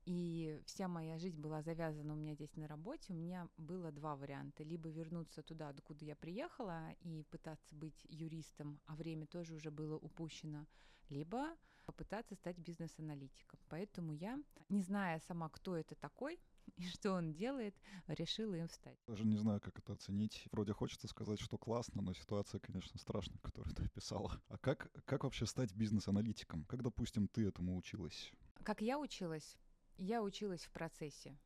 и 0.04 0.60
вся 0.66 0.86
моя 0.86 1.18
жизнь 1.18 1.40
была 1.40 1.62
завязана 1.62 2.12
у 2.12 2.16
меня 2.16 2.34
здесь 2.34 2.54
на 2.54 2.68
работе, 2.68 3.12
у 3.12 3.16
меня 3.16 3.48
было 3.56 3.90
два 3.90 4.14
варианта. 4.14 4.62
Либо 4.62 4.88
вернуться 4.88 5.42
туда, 5.42 5.68
откуда 5.68 6.04
я 6.04 6.14
приехала, 6.14 6.92
и 7.00 7.24
пытаться 7.24 7.74
быть 7.74 8.04
юристом, 8.04 8.80
а 8.86 8.94
время 8.94 9.26
тоже 9.26 9.54
уже 9.54 9.72
было 9.72 9.96
упущено, 9.96 10.66
либо 11.08 11.56
попытаться 11.86 12.34
стать 12.34 12.58
бизнес-аналитиком. 12.58 13.58
Поэтому 13.68 14.12
я, 14.12 14.38
не 14.68 14.82
зная 14.82 15.20
сама, 15.20 15.48
кто 15.48 15.76
это 15.76 15.94
такой, 15.94 16.38
и 16.76 16.82
что 16.88 17.12
он 17.12 17.32
делает, 17.32 17.74
решила 18.08 18.54
им 18.54 18.68
стать. 18.68 18.98
Даже 19.06 19.24
не 19.24 19.36
знаю, 19.36 19.60
как 19.60 19.78
это 19.78 19.92
оценить. 19.92 20.46
Вроде 20.52 20.72
хочется 20.72 21.08
сказать, 21.08 21.40
что 21.40 21.56
классно, 21.56 22.02
но 22.02 22.12
ситуация, 22.12 22.58
конечно, 22.58 22.98
страшная, 22.98 23.38
которую 23.42 23.74
ты 23.74 23.84
описала. 23.84 24.40
А 24.48 24.58
как, 24.58 24.90
как 25.04 25.24
вообще 25.24 25.46
стать 25.46 25.74
бизнес-аналитиком? 25.74 26.64
Как, 26.64 26.82
допустим, 26.82 27.28
ты 27.28 27.46
этому 27.46 27.76
училась? 27.76 28.32
Как 28.62 28.82
я 28.82 28.98
училась? 28.98 29.56
Я 29.96 30.22
училась 30.22 30.64
в 30.64 30.70
процессе. 30.72 31.38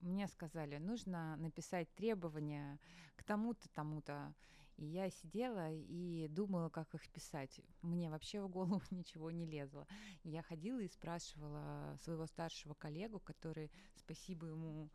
Мне 0.00 0.28
сказали, 0.28 0.76
нужно 0.76 1.36
написать 1.36 1.92
требования 1.94 2.78
к 3.16 3.24
тому-то, 3.24 3.68
тому-то. 3.70 4.34
И 4.76 4.84
я 4.84 5.08
сидела 5.10 5.72
и 5.72 6.28
думала, 6.28 6.68
как 6.68 6.94
их 6.94 7.08
писать. 7.08 7.60
Мне 7.80 8.10
вообще 8.10 8.40
в 8.42 8.48
голову 8.48 8.82
ничего 8.90 9.30
не 9.30 9.46
лезло. 9.46 9.86
Я 10.22 10.42
ходила 10.42 10.80
и 10.80 10.88
спрашивала 10.88 11.96
своего 12.02 12.26
старшего 12.26 12.74
коллегу, 12.74 13.18
который, 13.18 13.70
спасибо 13.94 14.46
ему, 14.46 14.90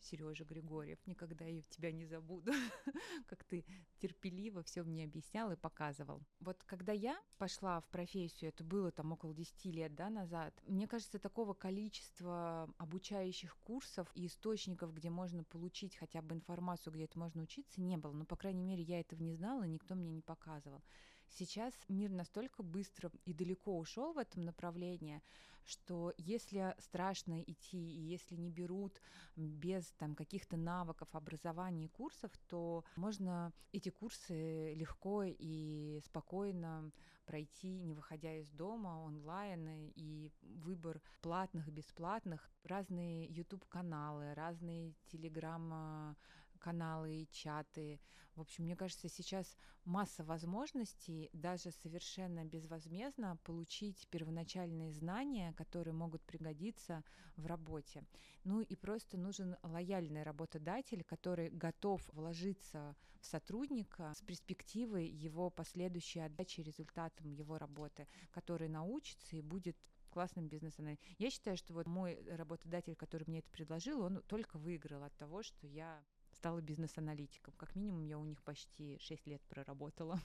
Сережа 0.00 0.44
Григорьев, 0.44 0.98
никогда 1.06 1.44
я 1.44 1.62
тебя 1.62 1.92
не 1.92 2.06
забуду, 2.06 2.52
как 3.26 3.44
ты 3.44 3.64
терпеливо 3.98 4.62
все 4.62 4.82
мне 4.82 5.04
объяснял 5.04 5.50
и 5.52 5.56
показывал. 5.56 6.22
Вот 6.40 6.62
когда 6.64 6.92
я 6.92 7.18
пошла 7.38 7.80
в 7.80 7.88
профессию, 7.88 8.50
это 8.50 8.64
было 8.64 8.90
там 8.90 9.12
около 9.12 9.34
10 9.34 9.64
лет 9.66 9.94
да, 9.94 10.10
назад, 10.10 10.54
мне 10.66 10.86
кажется, 10.86 11.18
такого 11.18 11.54
количества 11.54 12.68
обучающих 12.78 13.56
курсов 13.58 14.10
и 14.14 14.26
источников, 14.26 14.94
где 14.94 15.10
можно 15.10 15.44
получить 15.44 15.96
хотя 15.96 16.22
бы 16.22 16.34
информацию, 16.34 16.92
где 16.92 17.04
это 17.04 17.18
можно 17.18 17.42
учиться, 17.42 17.80
не 17.80 17.96
было. 17.96 18.12
Но, 18.12 18.24
по 18.24 18.36
крайней 18.36 18.62
мере, 18.62 18.82
я 18.82 19.00
этого 19.00 19.22
не 19.22 19.34
знала, 19.34 19.64
никто 19.64 19.94
мне 19.94 20.10
не 20.10 20.22
показывал. 20.22 20.82
Сейчас 21.30 21.72
мир 21.88 22.10
настолько 22.10 22.62
быстро 22.62 23.10
и 23.24 23.32
далеко 23.32 23.78
ушел 23.78 24.12
в 24.12 24.18
этом 24.18 24.44
направлении, 24.44 25.22
что 25.64 26.12
если 26.16 26.74
страшно 26.78 27.42
идти, 27.42 27.78
и 27.78 28.00
если 28.00 28.34
не 28.34 28.50
берут 28.50 29.00
без 29.36 29.84
там 29.92 30.14
каких-то 30.14 30.56
навыков, 30.56 31.08
образования 31.12 31.84
и 31.84 31.88
курсов, 31.88 32.32
то 32.48 32.84
можно 32.96 33.52
эти 33.72 33.90
курсы 33.90 34.74
легко 34.74 35.22
и 35.24 36.00
спокойно 36.04 36.90
пройти, 37.26 37.78
не 37.80 37.94
выходя 37.94 38.34
из 38.34 38.50
дома, 38.50 39.04
онлайн, 39.04 39.92
и 39.94 40.32
выбор 40.42 41.00
платных, 41.20 41.68
бесплатных, 41.68 42.50
разные 42.64 43.26
YouTube-каналы, 43.26 44.34
разные 44.34 44.94
Telegram 45.12 46.16
каналы 46.60 47.26
чаты. 47.32 48.00
В 48.36 48.42
общем, 48.42 48.64
мне 48.64 48.76
кажется, 48.76 49.08
сейчас 49.08 49.56
масса 49.84 50.22
возможностей 50.22 51.30
даже 51.32 51.72
совершенно 51.72 52.44
безвозмездно 52.44 53.38
получить 53.42 54.06
первоначальные 54.08 54.92
знания, 54.92 55.52
которые 55.54 55.94
могут 55.94 56.22
пригодиться 56.22 57.02
в 57.36 57.46
работе. 57.46 58.04
Ну 58.44 58.60
и 58.60 58.76
просто 58.76 59.18
нужен 59.18 59.56
лояльный 59.62 60.22
работодатель, 60.22 61.02
который 61.02 61.50
готов 61.50 62.06
вложиться 62.12 62.94
в 63.20 63.26
сотрудника 63.26 64.12
с 64.14 64.22
перспективой 64.22 65.08
его 65.08 65.50
последующей 65.50 66.20
отдачи 66.20 66.60
результатом 66.60 67.32
его 67.32 67.58
работы, 67.58 68.06
который 68.30 68.68
научится 68.68 69.36
и 69.36 69.42
будет 69.42 69.76
классным 70.10 70.48
бизнесом. 70.48 70.98
Я 71.18 71.30
считаю, 71.30 71.56
что 71.56 71.72
вот 71.72 71.86
мой 71.86 72.20
работодатель, 72.26 72.96
который 72.96 73.24
мне 73.26 73.38
это 73.40 73.50
предложил, 73.50 74.02
он 74.02 74.22
только 74.22 74.58
выиграл 74.58 75.02
от 75.02 75.16
того, 75.16 75.42
что 75.42 75.66
я 75.66 76.04
стала 76.40 76.62
бизнес-аналитиком. 76.62 77.52
Как 77.58 77.76
минимум 77.76 78.06
я 78.06 78.18
у 78.18 78.24
них 78.24 78.42
почти 78.42 78.98
6 78.98 79.26
лет 79.26 79.42
проработала. 79.48 80.18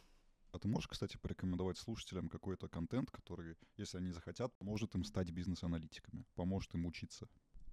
А 0.53 0.59
ты 0.59 0.69
можешь, 0.69 0.87
кстати, 0.87 1.17
порекомендовать 1.17 1.77
слушателям 1.77 2.29
какой-то 2.29 2.69
контент, 2.69 3.11
который, 3.11 3.57
если 3.75 3.97
они 3.97 4.11
захотят, 4.11 4.57
поможет 4.57 4.95
им 4.95 5.03
стать 5.03 5.29
бизнес-аналитиками, 5.31 6.23
поможет 6.35 6.73
им 6.73 6.85
учиться? 6.85 7.27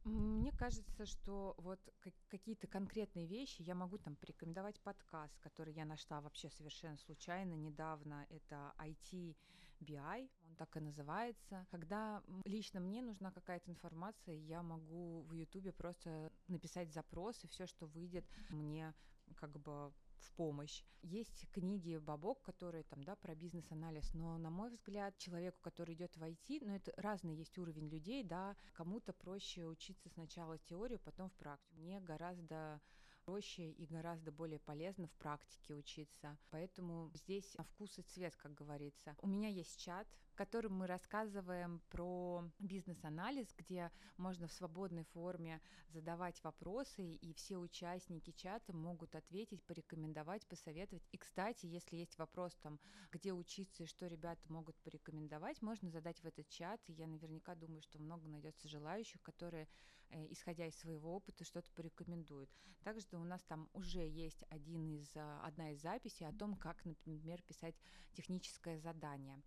Мне 0.05 0.51
кажется, 0.51 1.07
что 1.07 1.55
вот 1.59 1.79
какие-то 2.27 2.67
конкретные 2.67 3.29
вещи 3.29 3.63
я 3.63 3.77
могу 3.77 3.99
там 3.99 4.17
порекомендовать 4.17 4.81
подкаст, 4.81 5.39
который 5.39 5.73
я 5.75 5.85
нашла 5.85 6.21
вообще 6.21 6.51
совершенно 6.51 6.97
случайно 6.97 7.55
недавно. 7.55 8.27
Это 8.29 8.75
IT 8.79 9.37
BI, 9.83 10.31
он 10.49 10.57
так 10.57 10.77
и 10.77 10.81
называется. 10.81 11.67
Когда 11.71 12.23
лично 12.45 12.81
мне 12.81 13.03
нужна 13.03 13.31
какая-то 13.31 13.71
информация, 13.71 14.35
я 14.35 14.63
могу 14.63 15.23
в 15.23 15.33
Ютубе 15.33 15.73
просто 15.73 16.33
написать 16.49 16.93
запрос, 16.93 17.45
и 17.45 17.49
все, 17.49 17.67
что 17.67 17.87
выйдет, 17.87 18.25
мне 18.49 18.95
как 19.37 19.59
бы 19.59 19.93
в 20.23 20.33
помощь. 20.33 20.85
Есть 21.03 21.49
книги 21.51 21.97
Бабок, 21.97 22.43
которые 22.43 22.85
там, 22.85 23.03
да, 23.03 23.17
про 23.17 23.35
бизнес-анализ, 23.35 24.15
но, 24.15 24.39
на 24.39 24.51
мой 24.51 24.71
взгляд, 24.71 25.17
человеку, 25.19 25.59
который 25.63 25.95
идет 25.95 26.17
в 26.17 26.23
IT, 26.23 26.59
ну, 26.65 26.75
это 26.75 26.93
разный 26.97 27.35
есть 27.35 27.59
уровень 27.59 27.89
людей, 27.89 28.23
да, 28.23 28.57
кому-то 28.73 29.13
проще 29.13 29.67
учиться 29.67 30.09
сначала 30.11 30.59
теорию, 30.59 31.01
потом 31.01 31.29
в 31.29 31.35
практику. 31.35 31.81
Мне 31.81 32.01
гораздо 32.01 32.81
проще 33.25 33.71
и 33.71 33.87
гораздо 33.87 34.33
более 34.33 34.59
полезно 34.59 35.07
в 35.07 35.13
практике 35.15 35.75
учиться. 35.75 36.37
Поэтому 36.51 37.11
здесь 37.15 37.57
вкус 37.71 37.99
и 37.99 38.03
цвет, 38.03 38.37
как 38.37 38.55
говорится. 38.55 39.17
У 39.21 39.27
меня 39.27 39.49
есть 39.49 39.81
чат, 39.81 40.07
в 40.33 40.35
котором 40.35 40.73
мы 40.79 40.87
рассказываем 40.87 41.83
про 41.91 42.43
бизнес-анализ, 42.59 43.49
где 43.59 43.91
можно 44.17 44.49
в 44.49 44.53
свободной 44.53 45.05
форме 45.05 45.61
задавать 45.91 46.43
вопросы, 46.43 47.17
и 47.17 47.35
все 47.35 47.59
участники 47.59 48.31
чата 48.31 48.73
могут 48.73 49.15
ответить, 49.15 49.63
порекомендовать, 49.65 50.47
посоветовать. 50.47 51.07
И, 51.13 51.19
кстати, 51.19 51.67
если 51.67 51.97
есть 51.97 52.17
вопрос 52.17 52.55
там, 52.63 52.81
где 53.11 53.35
учиться 53.35 53.83
и 53.83 53.87
что 53.87 54.07
ребята 54.07 54.51
могут 54.51 54.75
порекомендовать, 54.79 55.61
можно 55.61 55.91
задать 55.91 56.19
в 56.21 56.25
этот 56.25 56.49
чат, 56.49 56.81
и 56.87 56.93
я 56.95 57.07
наверняка 57.07 57.55
думаю, 57.55 57.83
что 57.83 57.99
много 57.99 58.27
найдется 58.27 58.69
желающих, 58.69 59.21
которые, 59.21 59.69
э, 60.09 60.27
исходя 60.31 60.67
из 60.67 60.77
своего 60.77 61.15
опыта, 61.15 61.45
что-то 61.45 61.71
порекомендуют. 61.73 62.49
Также 62.85 63.07
у 63.13 63.25
нас 63.25 63.43
там 63.43 63.69
уже 63.75 64.01
есть 64.01 64.43
один 64.49 64.89
из, 64.89 65.15
а, 65.15 65.43
одна 65.45 65.73
из 65.73 65.83
записей 65.83 66.27
о 66.27 66.33
том, 66.33 66.57
как, 66.57 66.83
например, 66.87 67.43
писать 67.43 67.77
техническое 68.15 68.79
задание 68.79 69.43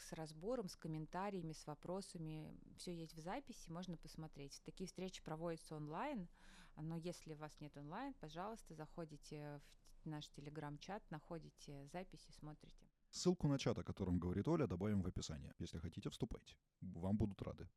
с 0.00 0.12
разбором, 0.12 0.68
с 0.68 0.76
комментариями, 0.76 1.52
с 1.52 1.66
вопросами. 1.66 2.54
Все 2.76 2.94
есть 2.94 3.14
в 3.14 3.20
записи, 3.20 3.70
можно 3.70 3.96
посмотреть. 3.96 4.60
Такие 4.64 4.86
встречи 4.86 5.22
проводятся 5.22 5.76
онлайн, 5.76 6.28
но 6.76 6.96
если 6.96 7.34
у 7.34 7.36
вас 7.36 7.52
нет 7.60 7.76
онлайн, 7.76 8.14
пожалуйста, 8.14 8.74
заходите 8.74 9.60
в 10.04 10.06
наш 10.08 10.28
телеграм-чат, 10.30 11.02
находите 11.10 11.86
записи, 11.92 12.30
смотрите. 12.32 12.86
Ссылку 13.10 13.48
на 13.48 13.58
чат, 13.58 13.78
о 13.78 13.84
котором 13.84 14.18
говорит 14.18 14.46
Оля, 14.48 14.66
добавим 14.66 15.02
в 15.02 15.06
описание. 15.06 15.52
Если 15.58 15.78
хотите, 15.78 16.08
вступайте. 16.10 16.56
Вам 16.80 17.16
будут 17.16 17.42
рады. 17.42 17.68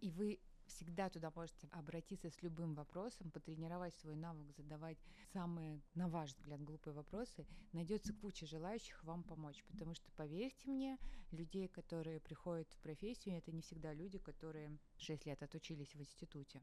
И 0.00 0.10
вы 0.10 0.40
всегда 0.68 1.08
туда 1.08 1.32
можете 1.34 1.68
обратиться 1.72 2.30
с 2.30 2.42
любым 2.42 2.74
вопросом, 2.74 3.30
потренировать 3.30 3.94
свой 3.96 4.16
навык, 4.16 4.50
задавать 4.56 4.98
самые, 5.32 5.80
на 5.94 6.08
ваш 6.08 6.30
взгляд, 6.30 6.62
глупые 6.62 6.94
вопросы. 6.94 7.46
Найдется 7.72 8.12
куча 8.12 8.46
желающих 8.46 9.02
вам 9.04 9.22
помочь, 9.22 9.64
потому 9.68 9.94
что, 9.94 10.10
поверьте 10.12 10.70
мне, 10.70 10.98
людей, 11.32 11.68
которые 11.68 12.20
приходят 12.20 12.68
в 12.72 12.78
профессию, 12.78 13.36
это 13.36 13.52
не 13.52 13.62
всегда 13.62 13.92
люди, 13.92 14.18
которые 14.18 14.78
6 14.98 15.26
лет 15.26 15.42
отучились 15.42 15.94
в 15.94 16.00
институте. 16.00 16.62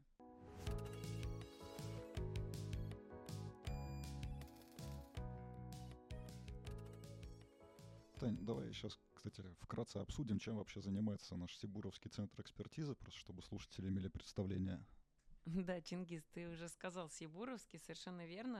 Тань, 8.18 8.38
давай 8.40 8.72
сейчас, 8.72 8.98
кстати, 9.30 9.48
вкратце 9.60 9.96
обсудим, 9.98 10.38
чем 10.38 10.56
вообще 10.56 10.80
занимается 10.80 11.36
наш 11.36 11.56
Сибуровский 11.56 12.10
центр 12.10 12.40
экспертизы, 12.40 12.94
просто 12.94 13.18
чтобы 13.18 13.42
слушатели 13.42 13.88
имели 13.88 14.08
представление. 14.08 14.84
Да, 15.46 15.80
Чингис, 15.80 16.24
ты 16.32 16.48
уже 16.48 16.68
сказал 16.68 17.08
Сибуровский, 17.08 17.78
совершенно 17.78 18.26
верно. 18.26 18.58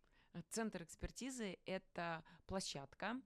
Центр 0.50 0.84
экспертизы— 0.84 1.58
это 1.66 2.22
площадка 2.46 3.20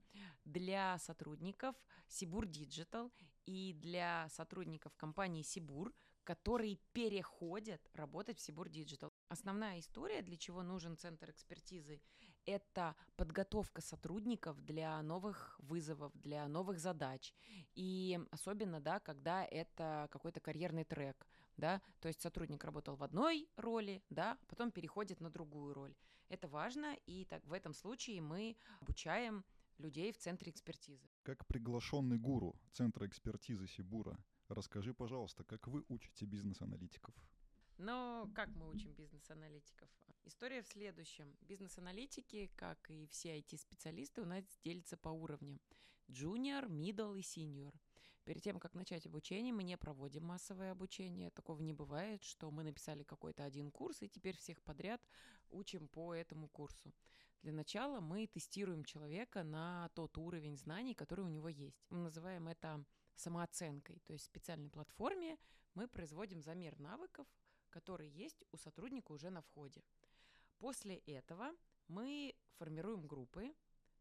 для 0.45 0.97
сотрудников 0.97 1.75
Сибур 2.07 2.45
Digital 2.45 3.11
и 3.45 3.73
для 3.73 4.29
сотрудников 4.29 4.95
компании 4.95 5.43
Сибур, 5.43 5.93
которые 6.23 6.77
переходят 6.93 7.87
работать 7.93 8.39
в 8.39 8.41
Сибур 8.41 8.67
Digital. 8.67 9.11
Основная 9.27 9.79
история, 9.79 10.23
для 10.23 10.37
чего 10.37 10.63
нужен 10.63 10.97
центр 10.97 11.29
экспертизы, 11.29 12.01
это 12.45 12.95
подготовка 13.15 13.81
сотрудников 13.81 14.61
для 14.65 15.01
новых 15.01 15.59
вызовов, 15.59 16.11
для 16.15 16.47
новых 16.47 16.79
задач. 16.79 17.33
И 17.75 18.19
особенно, 18.31 18.79
да, 18.79 18.99
когда 18.99 19.45
это 19.45 20.07
какой-то 20.11 20.39
карьерный 20.39 20.83
трек, 20.83 21.27
да, 21.57 21.81
то 21.99 22.07
есть 22.07 22.21
сотрудник 22.21 22.63
работал 22.63 22.95
в 22.95 23.03
одной 23.03 23.47
роли, 23.57 24.03
да, 24.09 24.37
потом 24.47 24.71
переходит 24.71 25.21
на 25.21 25.29
другую 25.29 25.73
роль. 25.73 25.95
Это 26.29 26.47
важно, 26.47 26.95
и 27.05 27.25
так 27.25 27.45
в 27.45 27.53
этом 27.53 27.73
случае 27.73 28.21
мы 28.21 28.55
обучаем 28.79 29.43
людей 29.77 30.11
в 30.11 30.17
центре 30.17 30.51
экспертизы. 30.51 31.09
Как 31.23 31.45
приглашенный 31.45 32.17
гуру 32.17 32.55
центра 32.71 33.05
экспертизы 33.07 33.67
Сибура, 33.67 34.17
расскажи, 34.47 34.93
пожалуйста, 34.93 35.43
как 35.43 35.67
вы 35.67 35.83
учите 35.87 36.25
бизнес-аналитиков? 36.25 37.13
Но 37.81 38.29
как 38.35 38.49
мы 38.49 38.69
учим 38.69 38.93
бизнес-аналитиков? 38.93 39.89
История 40.25 40.61
в 40.61 40.67
следующем. 40.67 41.35
Бизнес-аналитики, 41.41 42.51
как 42.55 42.77
и 42.91 43.07
все 43.07 43.39
IT-специалисты, 43.39 44.21
у 44.21 44.25
нас 44.25 44.43
делятся 44.63 44.97
по 44.97 45.09
уровням. 45.09 45.59
Junior, 46.07 46.67
middle 46.67 47.17
и 47.17 47.21
senior. 47.21 47.73
Перед 48.23 48.43
тем, 48.43 48.59
как 48.59 48.75
начать 48.75 49.07
обучение, 49.07 49.51
мы 49.51 49.63
не 49.63 49.75
проводим 49.77 50.25
массовое 50.25 50.71
обучение. 50.71 51.31
Такого 51.31 51.59
не 51.63 51.73
бывает, 51.73 52.21
что 52.21 52.51
мы 52.51 52.61
написали 52.61 53.01
какой-то 53.01 53.43
один 53.43 53.71
курс 53.71 54.03
и 54.03 54.07
теперь 54.07 54.37
всех 54.37 54.61
подряд 54.61 55.01
учим 55.49 55.87
по 55.87 56.13
этому 56.13 56.49
курсу. 56.49 56.93
Для 57.41 57.51
начала 57.51 57.99
мы 57.99 58.27
тестируем 58.27 58.85
человека 58.85 59.41
на 59.41 59.89
тот 59.95 60.19
уровень 60.19 60.55
знаний, 60.55 60.93
который 60.93 61.25
у 61.25 61.29
него 61.29 61.49
есть. 61.49 61.83
Мы 61.89 61.97
называем 61.97 62.47
это 62.47 62.85
самооценкой. 63.15 64.03
То 64.05 64.13
есть 64.13 64.25
в 64.25 64.27
специальной 64.27 64.69
платформе 64.69 65.39
мы 65.73 65.87
производим 65.87 66.43
замер 66.43 66.77
навыков, 66.79 67.25
которые 67.71 68.11
есть 68.11 68.45
у 68.51 68.57
сотрудника 68.57 69.11
уже 69.11 69.29
на 69.29 69.41
входе. 69.41 69.83
После 70.59 70.97
этого 70.97 71.55
мы 71.87 72.35
формируем 72.57 73.07
группы 73.07 73.55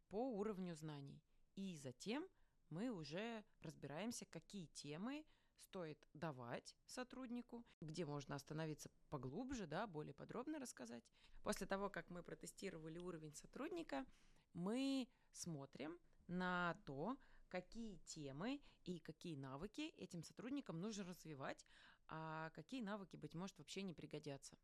по 0.08 0.28
уровню 0.28 0.74
знаний. 0.74 1.22
И 1.54 1.76
затем 1.76 2.28
мы 2.68 2.90
уже 2.90 3.44
разбираемся, 3.62 4.26
какие 4.26 4.66
темы 4.66 5.24
стоит 5.56 5.98
давать 6.14 6.76
сотруднику, 6.86 7.64
где 7.80 8.04
можно 8.04 8.34
остановиться 8.34 8.90
поглубже, 9.08 9.66
да, 9.66 9.86
более 9.86 10.14
подробно 10.14 10.58
рассказать. 10.58 11.04
После 11.42 11.66
того, 11.66 11.88
как 11.88 12.10
мы 12.10 12.22
протестировали 12.22 12.98
уровень 12.98 13.34
сотрудника, 13.34 14.04
мы 14.52 15.08
смотрим 15.32 15.98
на 16.26 16.76
то, 16.84 17.16
какие 17.48 17.96
темы 18.04 18.60
и 18.84 18.98
какие 19.00 19.36
навыки 19.36 19.92
этим 19.96 20.22
сотрудникам 20.22 20.80
нужно 20.80 21.04
развивать, 21.04 21.66
а 22.10 22.50
какие 22.50 22.82
навыки, 22.82 23.16
быть 23.16 23.34
может, 23.34 23.56
вообще 23.58 23.82
не 23.82 23.94
пригодятся. 23.94 24.58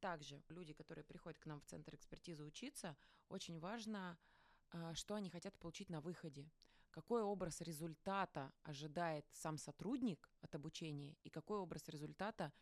Также 0.00 0.42
люди, 0.48 0.72
которые 0.72 1.04
приходят 1.04 1.38
к 1.38 1.46
нам 1.46 1.60
в 1.60 1.64
центр 1.66 1.94
экспертизы 1.94 2.42
учиться, 2.42 2.96
очень 3.28 3.60
важно, 3.60 4.18
а, 4.72 4.94
что 4.94 5.14
они 5.14 5.30
хотят 5.30 5.56
получить 5.58 5.90
на 5.90 6.00
выходе 6.00 6.50
какой 6.92 7.22
образ 7.22 7.60
результата 7.62 8.52
ожидает 8.62 9.26
сам 9.32 9.58
сотрудник 9.58 10.30
от 10.42 10.54
обучения 10.54 11.16
и 11.24 11.30
какой 11.30 11.58
образ 11.58 11.88
результата 11.88 12.52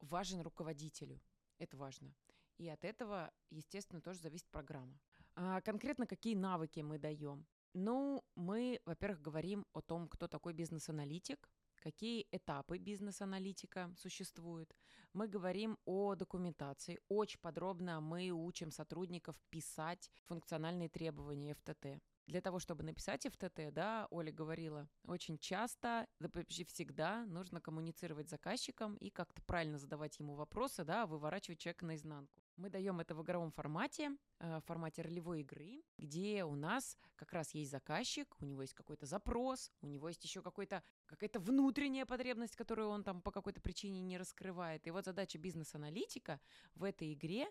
важен 0.00 0.40
руководителю. 0.40 1.20
Это 1.58 1.76
важно. 1.76 2.12
И 2.56 2.68
от 2.68 2.84
этого, 2.84 3.30
естественно, 3.50 4.00
тоже 4.00 4.18
зависит 4.18 4.48
программа. 4.48 4.98
А 5.34 5.60
конкретно 5.60 6.06
какие 6.06 6.34
навыки 6.34 6.80
мы 6.80 6.98
даем? 6.98 7.46
Ну, 7.74 8.24
мы, 8.34 8.80
во-первых, 8.86 9.20
говорим 9.20 9.66
о 9.74 9.82
том, 9.82 10.08
кто 10.08 10.26
такой 10.26 10.54
бизнес-аналитик, 10.54 11.50
какие 11.86 12.26
этапы 12.32 12.78
бизнес-аналитика 12.78 13.94
существуют. 13.96 14.74
Мы 15.12 15.28
говорим 15.28 15.78
о 15.84 16.16
документации. 16.16 16.98
Очень 17.08 17.38
подробно 17.40 18.00
мы 18.00 18.30
учим 18.30 18.72
сотрудников 18.72 19.36
писать 19.50 20.10
функциональные 20.24 20.88
требования 20.88 21.52
FTT. 21.54 22.00
Для 22.26 22.40
того, 22.40 22.58
чтобы 22.58 22.82
написать 22.82 23.24
FTT, 23.24 23.70
да, 23.70 24.08
Оля 24.10 24.32
говорила, 24.32 24.88
очень 25.04 25.38
часто, 25.38 26.08
да 26.18 26.28
почти 26.28 26.64
всегда 26.64 27.24
нужно 27.26 27.60
коммуницировать 27.60 28.26
с 28.26 28.30
заказчиком 28.30 28.96
и 28.96 29.08
как-то 29.08 29.40
правильно 29.42 29.78
задавать 29.78 30.18
ему 30.18 30.34
вопросы, 30.34 30.82
да, 30.82 31.06
выворачивать 31.06 31.60
человека 31.60 31.86
наизнанку. 31.86 32.42
Мы 32.56 32.70
даем 32.70 33.00
это 33.00 33.14
в 33.14 33.22
игровом 33.22 33.50
формате, 33.52 34.16
э, 34.38 34.58
в 34.58 34.64
формате 34.64 35.02
ролевой 35.02 35.42
игры, 35.42 35.82
где 35.98 36.42
у 36.44 36.54
нас 36.54 36.96
как 37.14 37.34
раз 37.34 37.54
есть 37.54 37.70
заказчик, 37.70 38.34
у 38.40 38.46
него 38.46 38.62
есть 38.62 38.72
какой-то 38.72 39.04
запрос, 39.04 39.70
у 39.82 39.86
него 39.86 40.08
есть 40.08 40.24
еще 40.24 40.40
какой-то, 40.40 40.82
какая-то 41.04 41.38
внутренняя 41.38 42.06
потребность, 42.06 42.56
которую 42.56 42.88
он 42.88 43.04
там 43.04 43.20
по 43.20 43.30
какой-то 43.30 43.60
причине 43.60 44.00
не 44.00 44.16
раскрывает. 44.16 44.86
И 44.86 44.90
вот 44.90 45.04
задача 45.04 45.38
бизнес-аналитика 45.38 46.40
в 46.74 46.84
этой 46.84 47.12
игре 47.12 47.46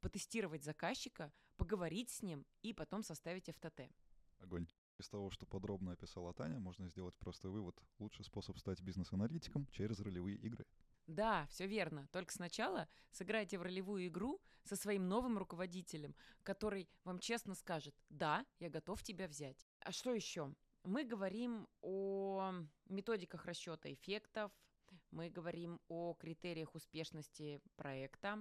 потестировать 0.00 0.62
заказчика, 0.62 1.32
поговорить 1.56 2.10
с 2.10 2.22
ним 2.22 2.46
и 2.62 2.72
потом 2.72 3.02
составить 3.02 3.48
FTT. 3.48 3.90
Огонь. 4.38 4.68
Из 4.98 5.08
того, 5.08 5.30
что 5.30 5.46
подробно 5.46 5.92
описала 5.92 6.32
Таня, 6.32 6.60
можно 6.60 6.88
сделать 6.88 7.16
простой 7.16 7.50
вывод. 7.50 7.82
Лучший 7.98 8.24
способ 8.24 8.56
стать 8.58 8.80
бизнес-аналитиком 8.80 9.66
через 9.72 9.98
ролевые 9.98 10.36
игры. 10.36 10.64
Да, 11.06 11.46
все 11.50 11.66
верно. 11.66 12.08
Только 12.12 12.32
сначала 12.32 12.88
сыграйте 13.10 13.58
в 13.58 13.62
ролевую 13.62 14.06
игру 14.06 14.40
со 14.62 14.76
своим 14.76 15.08
новым 15.08 15.36
руководителем, 15.36 16.14
который 16.42 16.88
вам 17.04 17.18
честно 17.18 17.54
скажет, 17.54 17.94
да, 18.08 18.46
я 18.58 18.70
готов 18.70 19.02
тебя 19.02 19.28
взять. 19.28 19.66
А 19.80 19.92
что 19.92 20.14
еще? 20.14 20.54
Мы 20.82 21.04
говорим 21.04 21.68
о 21.82 22.52
методиках 22.86 23.44
расчета 23.44 23.92
эффектов, 23.92 24.50
мы 25.10 25.28
говорим 25.28 25.80
о 25.88 26.14
критериях 26.14 26.74
успешности 26.74 27.60
проекта, 27.76 28.38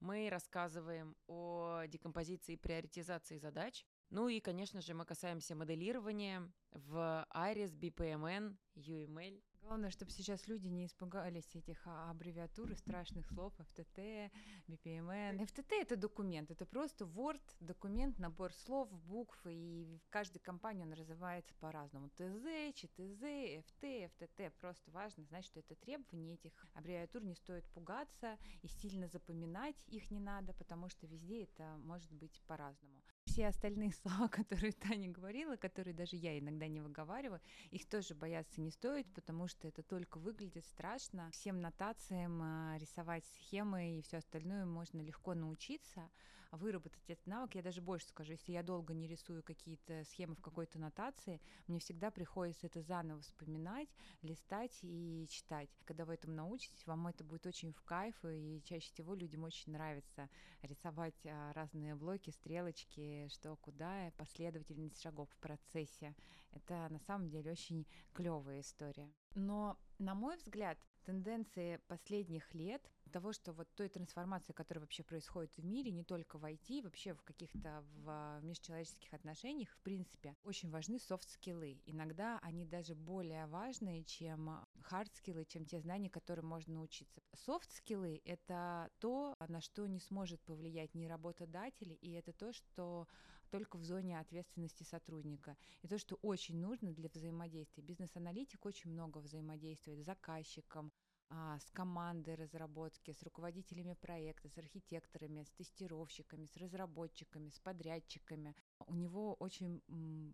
мы 0.00 0.28
рассказываем 0.30 1.16
о 1.28 1.84
декомпозиции 1.86 2.54
и 2.54 2.56
приоритизации 2.56 3.38
задач, 3.38 3.86
ну 4.10 4.28
и, 4.28 4.40
конечно 4.40 4.80
же, 4.80 4.94
мы 4.94 5.04
касаемся 5.04 5.54
моделирования 5.54 6.50
в 6.72 7.26
Iris, 7.34 7.72
BPMN, 7.78 8.56
UML. 8.74 9.42
Главное, 9.62 9.90
чтобы 9.90 10.10
сейчас 10.10 10.48
люди 10.48 10.66
не 10.66 10.86
испугались 10.86 11.48
этих 11.54 11.86
а, 11.86 12.10
аббревиатур 12.10 12.70
и 12.72 12.74
страшных 12.74 13.26
слов 13.26 13.52
FTT, 13.58 14.30
BPMN. 14.66 15.38
FTT— 15.38 15.74
это 15.80 15.96
документ, 15.96 16.50
это 16.50 16.66
просто 16.66 17.04
Word, 17.04 17.40
документ, 17.60 18.18
набор 18.18 18.52
слов, 18.52 18.92
букв, 19.04 19.38
и 19.46 20.00
в 20.04 20.10
каждой 20.10 20.40
компании 20.40 20.82
он 20.82 20.90
называется 20.90 21.54
по-разному. 21.60 22.10
ТЗ, 22.10 22.74
ЧТЗ, 22.74 23.22
FT, 23.22 24.10
FTT. 24.10 24.50
Просто 24.58 24.90
важно 24.90 25.24
знать, 25.24 25.44
что 25.44 25.60
это 25.60 25.76
требования 25.76 26.34
этих 26.34 26.52
аббревиатур, 26.74 27.22
не 27.22 27.36
стоит 27.36 27.64
пугаться 27.70 28.36
и 28.62 28.68
сильно 28.68 29.06
запоминать 29.06 29.76
их 29.86 30.10
не 30.10 30.20
надо, 30.20 30.52
потому 30.54 30.88
что 30.88 31.06
везде 31.06 31.44
это 31.44 31.76
может 31.84 32.12
быть 32.12 32.42
по-разному 32.46 33.01
все 33.32 33.46
остальные 33.46 33.92
слова, 34.02 34.28
которые 34.28 34.72
Таня 34.72 35.08
говорила, 35.08 35.56
которые 35.56 35.94
даже 35.94 36.16
я 36.16 36.38
иногда 36.38 36.68
не 36.68 36.80
выговариваю, 36.80 37.40
их 37.70 37.88
тоже 37.88 38.14
бояться 38.14 38.60
не 38.60 38.70
стоит, 38.70 39.06
потому 39.14 39.48
что 39.48 39.68
это 39.68 39.82
только 39.82 40.18
выглядит 40.18 40.66
страшно. 40.66 41.30
Всем 41.32 41.60
нотациям 41.60 42.40
а, 42.42 42.76
рисовать 42.78 43.24
схемы 43.34 43.98
и 43.98 44.02
все 44.02 44.18
остальное 44.18 44.66
можно 44.66 45.00
легко 45.00 45.34
научиться, 45.34 46.10
выработать 46.52 47.08
этот 47.08 47.26
навык. 47.26 47.54
Я 47.54 47.62
даже 47.62 47.80
больше 47.80 48.06
скажу, 48.06 48.32
если 48.32 48.52
я 48.52 48.62
долго 48.62 48.94
не 48.94 49.06
рисую 49.06 49.42
какие-то 49.42 50.04
схемы 50.04 50.34
в 50.34 50.40
какой-то 50.40 50.78
нотации, 50.78 51.40
мне 51.66 51.78
всегда 51.80 52.10
приходится 52.10 52.66
это 52.66 52.82
заново 52.82 53.20
вспоминать, 53.20 53.88
листать 54.22 54.78
и 54.82 55.26
читать. 55.30 55.70
Когда 55.84 56.04
вы 56.04 56.14
этому 56.14 56.34
научитесь, 56.34 56.86
вам 56.86 57.06
это 57.06 57.24
будет 57.24 57.46
очень 57.46 57.72
в 57.72 57.82
кайф, 57.82 58.16
и 58.24 58.62
чаще 58.64 58.90
всего 58.92 59.14
людям 59.14 59.44
очень 59.44 59.72
нравится 59.72 60.28
рисовать 60.62 61.26
а, 61.26 61.52
разные 61.54 61.94
блоки, 61.94 62.30
стрелочки, 62.30 63.28
что 63.28 63.56
куда, 63.56 64.12
последовательность 64.16 65.00
шагов 65.00 65.28
в 65.30 65.36
процессе. 65.38 66.14
Это 66.52 66.88
на 66.90 66.98
самом 67.00 67.28
деле 67.28 67.50
очень 67.50 67.86
клевая 68.12 68.60
история. 68.60 69.10
Но, 69.34 69.78
на 69.98 70.14
мой 70.14 70.36
взгляд, 70.36 70.78
тенденции 71.04 71.80
последних 71.88 72.52
лет 72.54 72.82
того, 73.12 73.32
что 73.32 73.52
вот 73.52 73.68
той 73.76 73.88
трансформации, 73.88 74.52
которая 74.52 74.80
вообще 74.80 75.04
происходит 75.04 75.56
в 75.56 75.64
мире, 75.64 75.92
не 75.92 76.02
только 76.02 76.38
в 76.38 76.44
IT, 76.44 76.82
вообще 76.82 77.14
в 77.14 77.22
каких-то 77.22 77.84
в 78.02 78.40
межчеловеческих 78.42 79.12
отношениях, 79.14 79.70
в 79.70 79.78
принципе, 79.80 80.34
очень 80.42 80.70
важны 80.70 80.98
софт-скиллы. 80.98 81.80
Иногда 81.86 82.40
они 82.42 82.64
даже 82.64 82.94
более 82.94 83.46
важные, 83.46 84.02
чем 84.04 84.66
хард-скиллы, 84.82 85.44
чем 85.44 85.64
те 85.64 85.80
знания, 85.80 86.10
которые 86.10 86.44
можно 86.44 86.74
научиться. 86.74 87.22
Софт-скиллы— 87.34 88.20
это 88.24 88.90
то, 88.98 89.36
на 89.48 89.60
что 89.60 89.86
не 89.86 90.00
сможет 90.00 90.40
повлиять 90.42 90.94
ни 90.94 91.06
работодатель, 91.06 91.96
и 92.00 92.12
это 92.12 92.32
то, 92.32 92.52
что 92.52 93.06
только 93.52 93.76
в 93.76 93.84
зоне 93.84 94.18
ответственности 94.18 94.82
сотрудника. 94.82 95.56
И 95.82 95.88
то, 95.88 95.98
что 95.98 96.16
очень 96.22 96.56
нужно 96.56 96.92
для 96.92 97.10
взаимодействия. 97.10 97.82
Бизнес-аналитик 97.82 98.64
очень 98.64 98.90
много 98.90 99.18
взаимодействует 99.18 100.00
с 100.00 100.06
заказчиком, 100.06 100.90
а, 100.90 101.11
с 101.58 101.70
командой 101.70 102.34
разработки, 102.34 103.12
с 103.12 103.22
руководителями 103.22 103.94
проекта, 103.94 104.48
с 104.48 104.58
архитекторами, 104.58 105.44
с 105.44 105.50
тестировщиками, 105.50 106.46
с 106.46 106.56
разработчиками, 106.56 107.48
с 107.48 107.58
подрядчиками. 107.58 108.54
У 108.86 108.94
него 108.94 109.34
очень 109.34 109.82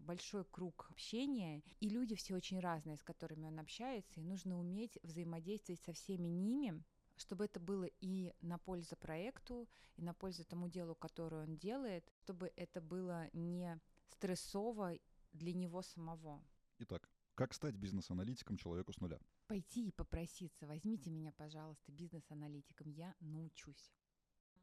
большой 0.05 0.45
круг 0.45 0.87
общения, 0.91 1.63
и 1.81 1.89
люди 1.89 2.15
все 2.17 2.35
очень 2.35 2.61
разные, 2.61 2.97
с 2.97 3.03
которыми 3.03 3.47
он 3.47 3.61
общается, 3.61 4.21
и 4.21 4.25
нужно 4.25 4.59
уметь 4.59 4.99
взаимодействовать 5.03 5.81
со 5.83 5.93
всеми 5.93 6.29
ними, 6.29 6.83
чтобы 7.17 7.45
это 7.45 7.61
было 7.61 7.89
и 8.01 8.33
на 8.41 8.59
пользу 8.59 8.97
проекту, 8.97 9.69
и 9.97 10.03
на 10.03 10.15
пользу 10.15 10.45
тому 10.45 10.69
делу, 10.69 10.95
которое 10.95 11.45
он 11.45 11.57
делает, 11.57 12.11
чтобы 12.17 12.53
это 12.57 12.81
было 12.81 13.29
не 13.33 13.81
стрессово 14.09 14.99
для 15.33 15.53
него 15.53 15.83
самого. 15.83 16.43
Итак, 16.79 17.09
как 17.35 17.55
стать 17.55 17.77
бизнес-аналитиком 17.77 18.57
человеку 18.57 18.93
с 18.93 19.01
нуля? 19.01 19.21
Пойти 19.49 19.89
и 19.89 19.93
попроситься, 19.93 20.67
возьмите 20.67 21.11
меня, 21.11 21.33
пожалуйста, 21.33 21.91
бизнес-аналитиком, 21.91 22.91
я 22.91 23.15
научусь. 23.21 23.91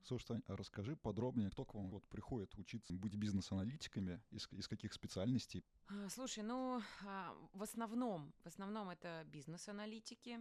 Слушай, 0.03 0.25
Тань, 0.27 0.43
а 0.45 0.55
расскажи 0.55 0.95
подробнее, 0.95 1.49
кто 1.49 1.65
к 1.65 1.73
вам 1.73 1.89
вот 1.89 2.07
приходит 2.07 2.53
учиться 2.55 2.93
быть 2.93 3.15
бизнес-аналитиками, 3.15 4.21
из, 4.29 4.47
из 4.51 4.67
каких 4.67 4.93
специальностей? 4.93 5.65
А, 5.87 6.07
слушай, 6.09 6.43
ну, 6.43 6.83
а, 7.03 7.35
в 7.53 7.63
основном, 7.63 8.31
в 8.43 8.45
основном 8.45 8.91
это 8.91 9.23
бизнес-аналитики, 9.25 10.39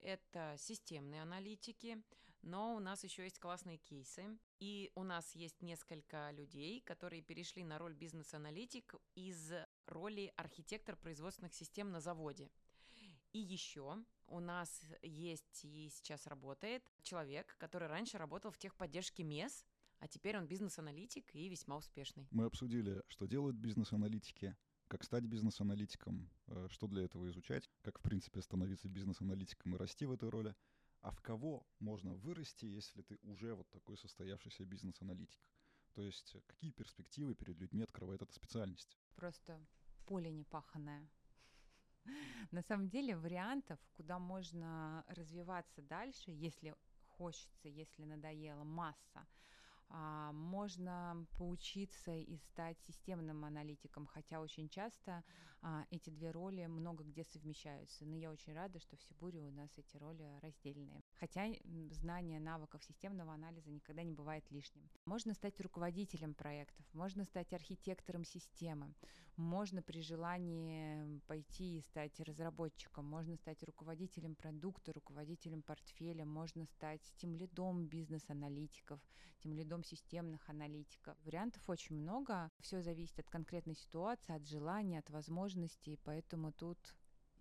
это 0.00 0.56
системные 0.58 1.20
аналитики, 1.20 2.02
но 2.40 2.74
у 2.74 2.80
нас 2.80 3.04
еще 3.04 3.24
есть 3.24 3.38
классные 3.38 3.76
кейсы. 3.76 4.38
И 4.58 4.90
у 4.94 5.02
нас 5.04 5.34
есть 5.34 5.62
несколько 5.62 6.30
людей, 6.32 6.80
которые 6.80 7.22
перешли 7.22 7.62
на 7.62 7.78
роль 7.78 7.94
бизнес-аналитик 7.94 8.94
из 9.14 9.52
роли 9.86 10.32
архитектор 10.36 10.96
производственных 10.96 11.54
систем 11.54 11.92
на 11.92 12.00
заводе. 12.00 12.50
И 13.32 13.38
еще 13.38 14.04
у 14.26 14.40
нас 14.40 14.82
есть 15.02 15.64
и 15.64 15.88
сейчас 15.90 16.26
работает 16.26 16.82
человек, 17.02 17.56
который 17.58 17.88
раньше 17.88 18.18
работал 18.18 18.50
в 18.50 18.58
техподдержке 18.58 19.22
МЕС, 19.22 19.64
а 20.00 20.08
теперь 20.08 20.36
он 20.36 20.46
бизнес-аналитик 20.46 21.34
и 21.34 21.48
весьма 21.48 21.76
успешный. 21.76 22.26
Мы 22.30 22.44
обсудили, 22.44 23.02
что 23.08 23.26
делают 23.26 23.56
бизнес-аналитики, 23.56 24.56
как 24.88 25.04
стать 25.04 25.24
бизнес-аналитиком, 25.24 26.28
э, 26.48 26.66
что 26.70 26.86
для 26.88 27.04
этого 27.04 27.30
изучать, 27.30 27.70
как, 27.82 27.98
в 27.98 28.02
принципе, 28.02 28.42
становиться 28.42 28.88
бизнес-аналитиком 28.88 29.74
и 29.74 29.78
расти 29.78 30.04
в 30.04 30.12
этой 30.12 30.28
роли, 30.28 30.54
а 31.00 31.10
в 31.10 31.20
кого 31.20 31.66
можно 31.78 32.14
вырасти, 32.14 32.66
если 32.66 33.02
ты 33.02 33.18
уже 33.22 33.54
вот 33.54 33.70
такой 33.70 33.96
состоявшийся 33.96 34.64
бизнес-аналитик. 34.64 35.40
То 35.94 36.02
есть 36.02 36.36
какие 36.46 36.70
перспективы 36.70 37.34
перед 37.34 37.58
людьми 37.58 37.82
открывает 37.82 38.22
эта 38.22 38.32
специальность? 38.32 38.98
Просто 39.14 39.64
поле 40.04 40.30
непаханное. 40.30 41.08
На 42.50 42.62
самом 42.62 42.88
деле 42.88 43.16
вариантов, 43.16 43.78
куда 43.96 44.18
можно 44.18 45.04
развиваться 45.08 45.82
дальше, 45.82 46.30
если 46.30 46.74
хочется, 47.08 47.68
если 47.68 48.04
надоело, 48.04 48.64
масса. 48.64 49.26
А, 49.88 50.32
можно 50.32 51.26
поучиться 51.36 52.12
и 52.12 52.38
стать 52.38 52.80
системным 52.80 53.44
аналитиком, 53.44 54.06
хотя 54.06 54.40
очень 54.40 54.68
часто 54.68 55.22
а, 55.64 55.86
эти 55.90 56.10
две 56.10 56.32
роли 56.32 56.66
много 56.66 57.04
где 57.04 57.22
совмещаются. 57.24 58.04
Но 58.04 58.16
я 58.16 58.30
очень 58.30 58.52
рада, 58.52 58.80
что 58.80 58.96
в 58.96 59.02
Сибуре 59.02 59.40
у 59.40 59.50
нас 59.50 59.70
эти 59.76 59.96
роли 59.96 60.38
раздельные. 60.40 61.02
Хотя 61.20 61.52
знание 61.90 62.40
навыков 62.40 62.82
системного 62.82 63.32
анализа 63.32 63.70
никогда 63.70 64.02
не 64.02 64.12
бывает 64.12 64.44
лишним. 64.50 64.90
Можно 65.04 65.34
стать 65.34 65.60
руководителем 65.60 66.34
проектов, 66.34 66.84
можно 66.92 67.24
стать 67.24 67.52
архитектором 67.52 68.24
системы, 68.24 68.92
можно 69.36 69.82
при 69.82 70.00
желании 70.00 71.20
пойти 71.26 71.78
и 71.78 71.82
стать 71.82 72.18
разработчиком, 72.20 73.04
можно 73.06 73.36
стать 73.36 73.62
руководителем 73.62 74.34
продукта, 74.34 74.92
руководителем 74.92 75.62
портфеля, 75.62 76.24
можно 76.24 76.66
стать 76.66 77.02
тем 77.16 77.36
лидом 77.36 77.86
бизнес-аналитиков, 77.86 79.00
тем 79.38 79.54
лидом 79.54 79.84
системных 79.84 80.48
аналитиков. 80.48 81.16
Вариантов 81.24 81.62
очень 81.68 81.96
много. 81.96 82.50
Все 82.62 82.80
зависит 82.80 83.18
от 83.18 83.28
конкретной 83.28 83.74
ситуации, 83.74 84.34
от 84.34 84.46
желания, 84.46 85.00
от 85.00 85.10
возможностей, 85.10 85.98
поэтому 86.04 86.52
тут 86.52 86.78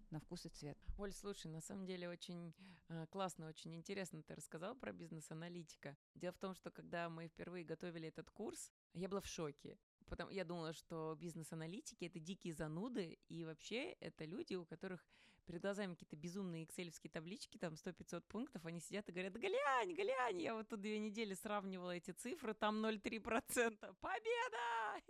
на 0.09 0.19
вкус 0.19 0.45
и 0.45 0.49
цвет. 0.49 0.77
Оль, 0.97 1.13
слушай, 1.13 1.47
на 1.47 1.61
самом 1.61 1.85
деле 1.85 2.09
очень 2.09 2.53
э, 2.89 3.05
классно, 3.11 3.47
очень 3.47 3.75
интересно 3.75 4.23
ты 4.23 4.35
рассказал 4.35 4.75
про 4.75 4.91
бизнес-аналитика. 4.91 5.95
Дело 6.15 6.33
в 6.33 6.39
том, 6.39 6.55
что 6.55 6.71
когда 6.71 7.07
мы 7.07 7.27
впервые 7.27 7.63
готовили 7.63 8.07
этот 8.07 8.29
курс, 8.31 8.71
я 8.93 9.07
была 9.07 9.21
в 9.21 9.27
шоке. 9.27 9.77
Потому 10.07 10.31
я 10.31 10.43
думала, 10.43 10.73
что 10.73 11.15
бизнес-аналитики— 11.17 12.05
это 12.05 12.19
дикие 12.19 12.53
зануды, 12.53 13.19
и 13.29 13.45
вообще 13.45 13.91
это 14.01 14.25
люди, 14.25 14.55
у 14.55 14.65
которых 14.65 15.05
перед 15.45 15.61
глазами 15.61 15.93
какие-то 15.93 16.15
безумные 16.15 16.63
экселевские 16.63 17.11
таблички, 17.11 17.57
там 17.57 17.73
100-500 17.73 18.23
пунктов, 18.27 18.65
они 18.65 18.79
сидят 18.79 19.07
и 19.09 19.11
говорят, 19.11 19.33
глянь, 19.33 19.93
глянь, 19.93 20.41
я 20.41 20.55
вот 20.55 20.67
тут 20.67 20.81
две 20.81 20.99
недели 20.99 21.33
сравнивала 21.33 21.91
эти 21.91 22.11
цифры, 22.11 22.53
там 22.53 22.85
0,3%, 22.85 23.95
победа! 23.99 25.01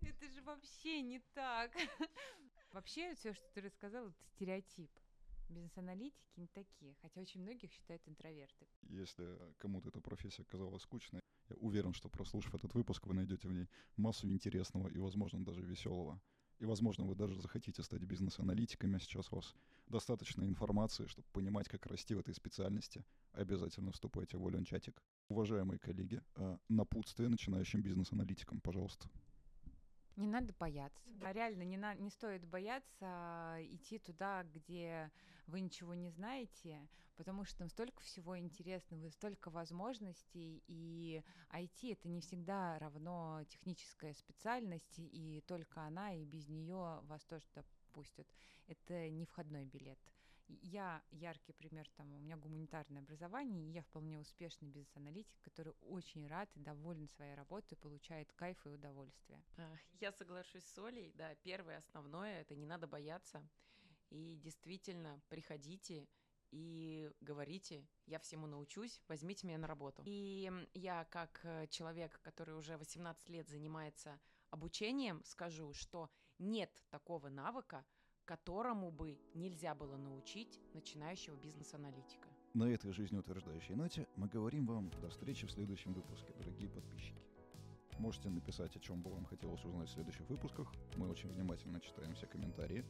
Это 0.00 0.28
же 0.28 0.42
вообще 0.42 1.02
не 1.02 1.20
так. 1.34 1.72
Вообще, 2.72 3.14
все, 3.16 3.34
что 3.34 3.44
ты 3.52 3.62
рассказал, 3.62 4.08
это 4.08 4.22
стереотип. 4.34 4.90
Бизнес-аналитики 5.48 6.30
не 6.36 6.46
такие, 6.46 6.94
хотя 7.02 7.20
очень 7.20 7.42
многих 7.42 7.72
считают 7.72 8.06
интроверты. 8.06 8.68
Если 8.82 9.36
кому-то 9.58 9.88
эта 9.88 10.00
профессия 10.00 10.44
казалась 10.44 10.82
скучной, 10.82 11.20
я 11.48 11.56
уверен, 11.56 11.92
что 11.92 12.08
прослушав 12.08 12.54
этот 12.54 12.72
выпуск, 12.74 13.06
вы 13.06 13.14
найдете 13.14 13.48
в 13.48 13.52
ней 13.52 13.68
массу 13.96 14.30
интересного 14.30 14.88
и, 14.88 14.98
возможно, 14.98 15.44
даже 15.44 15.62
веселого. 15.62 16.20
И, 16.60 16.66
возможно, 16.66 17.04
вы 17.04 17.14
даже 17.14 17.40
захотите 17.40 17.82
стать 17.82 18.02
бизнес-аналитиками. 18.02 18.98
Сейчас 18.98 19.32
у 19.32 19.36
вас 19.36 19.54
достаточно 19.88 20.44
информации, 20.44 21.06
чтобы 21.06 21.26
понимать, 21.32 21.68
как 21.68 21.86
расти 21.86 22.14
в 22.14 22.18
этой 22.18 22.34
специальности. 22.34 23.02
Обязательно 23.32 23.92
вступайте 23.92 24.36
в 24.36 24.40
волен 24.40 24.64
чатик. 24.64 25.02
Уважаемые 25.28 25.78
коллеги, 25.78 26.22
а 26.34 26.58
напутствие 26.68 27.30
начинающим 27.30 27.80
бизнес-аналитикам, 27.80 28.60
пожалуйста. 28.60 29.08
Не 30.20 30.28
надо 30.28 30.52
бояться. 30.58 31.00
А 31.22 31.32
реально 31.32 31.62
не, 31.62 31.78
на, 31.78 31.94
не 31.94 32.10
стоит 32.10 32.44
бояться 32.44 33.56
идти 33.60 33.98
туда, 33.98 34.42
где 34.42 35.10
вы 35.46 35.60
ничего 35.60 35.94
не 35.94 36.10
знаете, 36.10 36.86
потому 37.16 37.46
что 37.46 37.60
там 37.60 37.70
столько 37.70 38.02
всего 38.02 38.38
интересного, 38.38 39.08
столько 39.08 39.48
возможностей, 39.48 40.62
и 40.66 41.24
IT 41.52 41.92
это 41.92 42.08
не 42.08 42.20
всегда 42.20 42.78
равно 42.78 43.44
техническая 43.48 44.12
специальность, 44.12 44.98
и 44.98 45.42
только 45.46 45.80
она, 45.86 46.12
и 46.12 46.26
без 46.26 46.46
нее 46.48 47.00
вас 47.04 47.24
тоже 47.24 47.46
пустят. 47.92 48.28
Это 48.66 49.08
не 49.08 49.24
входной 49.24 49.64
билет. 49.64 49.98
Я 50.62 51.02
яркий 51.10 51.52
пример, 51.52 51.88
там, 51.96 52.12
у 52.12 52.18
меня 52.18 52.36
гуманитарное 52.36 53.02
образование, 53.02 53.68
и 53.68 53.72
я 53.72 53.82
вполне 53.82 54.18
успешный 54.18 54.68
бизнес-аналитик, 54.68 55.40
который 55.42 55.74
очень 55.80 56.26
рад 56.26 56.50
и 56.56 56.60
доволен 56.60 57.08
своей 57.08 57.34
работой, 57.34 57.76
получает 57.76 58.32
кайф 58.32 58.64
и 58.66 58.70
удовольствие. 58.70 59.42
Я 60.00 60.12
соглашусь 60.12 60.64
с 60.64 60.78
Олей, 60.78 61.12
да, 61.14 61.34
первое 61.36 61.78
основное, 61.78 62.40
это 62.40 62.56
не 62.56 62.66
надо 62.66 62.86
бояться, 62.86 63.46
и 64.10 64.36
действительно 64.42 65.20
приходите 65.28 66.08
и 66.50 67.10
говорите, 67.20 67.86
я 68.06 68.18
всему 68.18 68.46
научусь, 68.46 69.00
возьмите 69.08 69.46
меня 69.46 69.58
на 69.58 69.68
работу. 69.68 70.02
И 70.04 70.50
я 70.74 71.04
как 71.04 71.40
э, 71.44 71.68
человек, 71.68 72.20
который 72.22 72.56
уже 72.56 72.76
18 72.76 73.28
лет 73.28 73.48
занимается 73.48 74.18
обучением, 74.50 75.22
скажу, 75.24 75.72
что 75.74 76.10
нет 76.38 76.70
такого 76.90 77.28
навыка, 77.28 77.84
которому 78.30 78.92
бы 78.92 79.18
нельзя 79.34 79.74
было 79.74 79.96
научить 79.96 80.60
начинающего 80.72 81.34
бизнес-аналитика. 81.34 82.28
На 82.54 82.62
этой 82.72 82.92
жизнеутверждающей 82.92 83.74
ноте 83.74 84.06
мы 84.14 84.28
говорим 84.28 84.66
вам 84.66 84.88
до 85.02 85.08
встречи 85.08 85.48
в 85.48 85.50
следующем 85.50 85.92
выпуске, 85.94 86.32
дорогие 86.38 86.68
подписчики. 86.68 87.20
Можете 87.98 88.28
написать, 88.28 88.76
о 88.76 88.78
чем 88.78 89.02
бы 89.02 89.10
вам 89.10 89.24
хотелось 89.24 89.64
узнать 89.64 89.88
в 89.88 89.92
следующих 89.94 90.30
выпусках. 90.30 90.72
Мы 90.96 91.08
очень 91.08 91.28
внимательно 91.28 91.80
читаем 91.80 92.14
все 92.14 92.28
комментарии. 92.28 92.84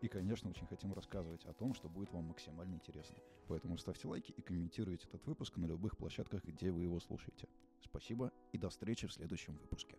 И, 0.00 0.06
конечно, 0.06 0.48
очень 0.48 0.68
хотим 0.68 0.92
рассказывать 0.92 1.44
о 1.44 1.52
том, 1.54 1.74
что 1.74 1.88
будет 1.88 2.12
вам 2.12 2.26
максимально 2.26 2.74
интересно. 2.74 3.16
Поэтому 3.48 3.76
ставьте 3.78 4.06
лайки 4.06 4.30
и 4.30 4.42
комментируйте 4.42 5.08
этот 5.08 5.26
выпуск 5.26 5.56
на 5.56 5.66
любых 5.66 5.96
площадках, 5.96 6.44
где 6.44 6.70
вы 6.70 6.82
его 6.82 7.00
слушаете. 7.00 7.48
Спасибо 7.80 8.30
и 8.52 8.58
до 8.58 8.68
встречи 8.68 9.08
в 9.08 9.12
следующем 9.12 9.56
выпуске. 9.56 9.96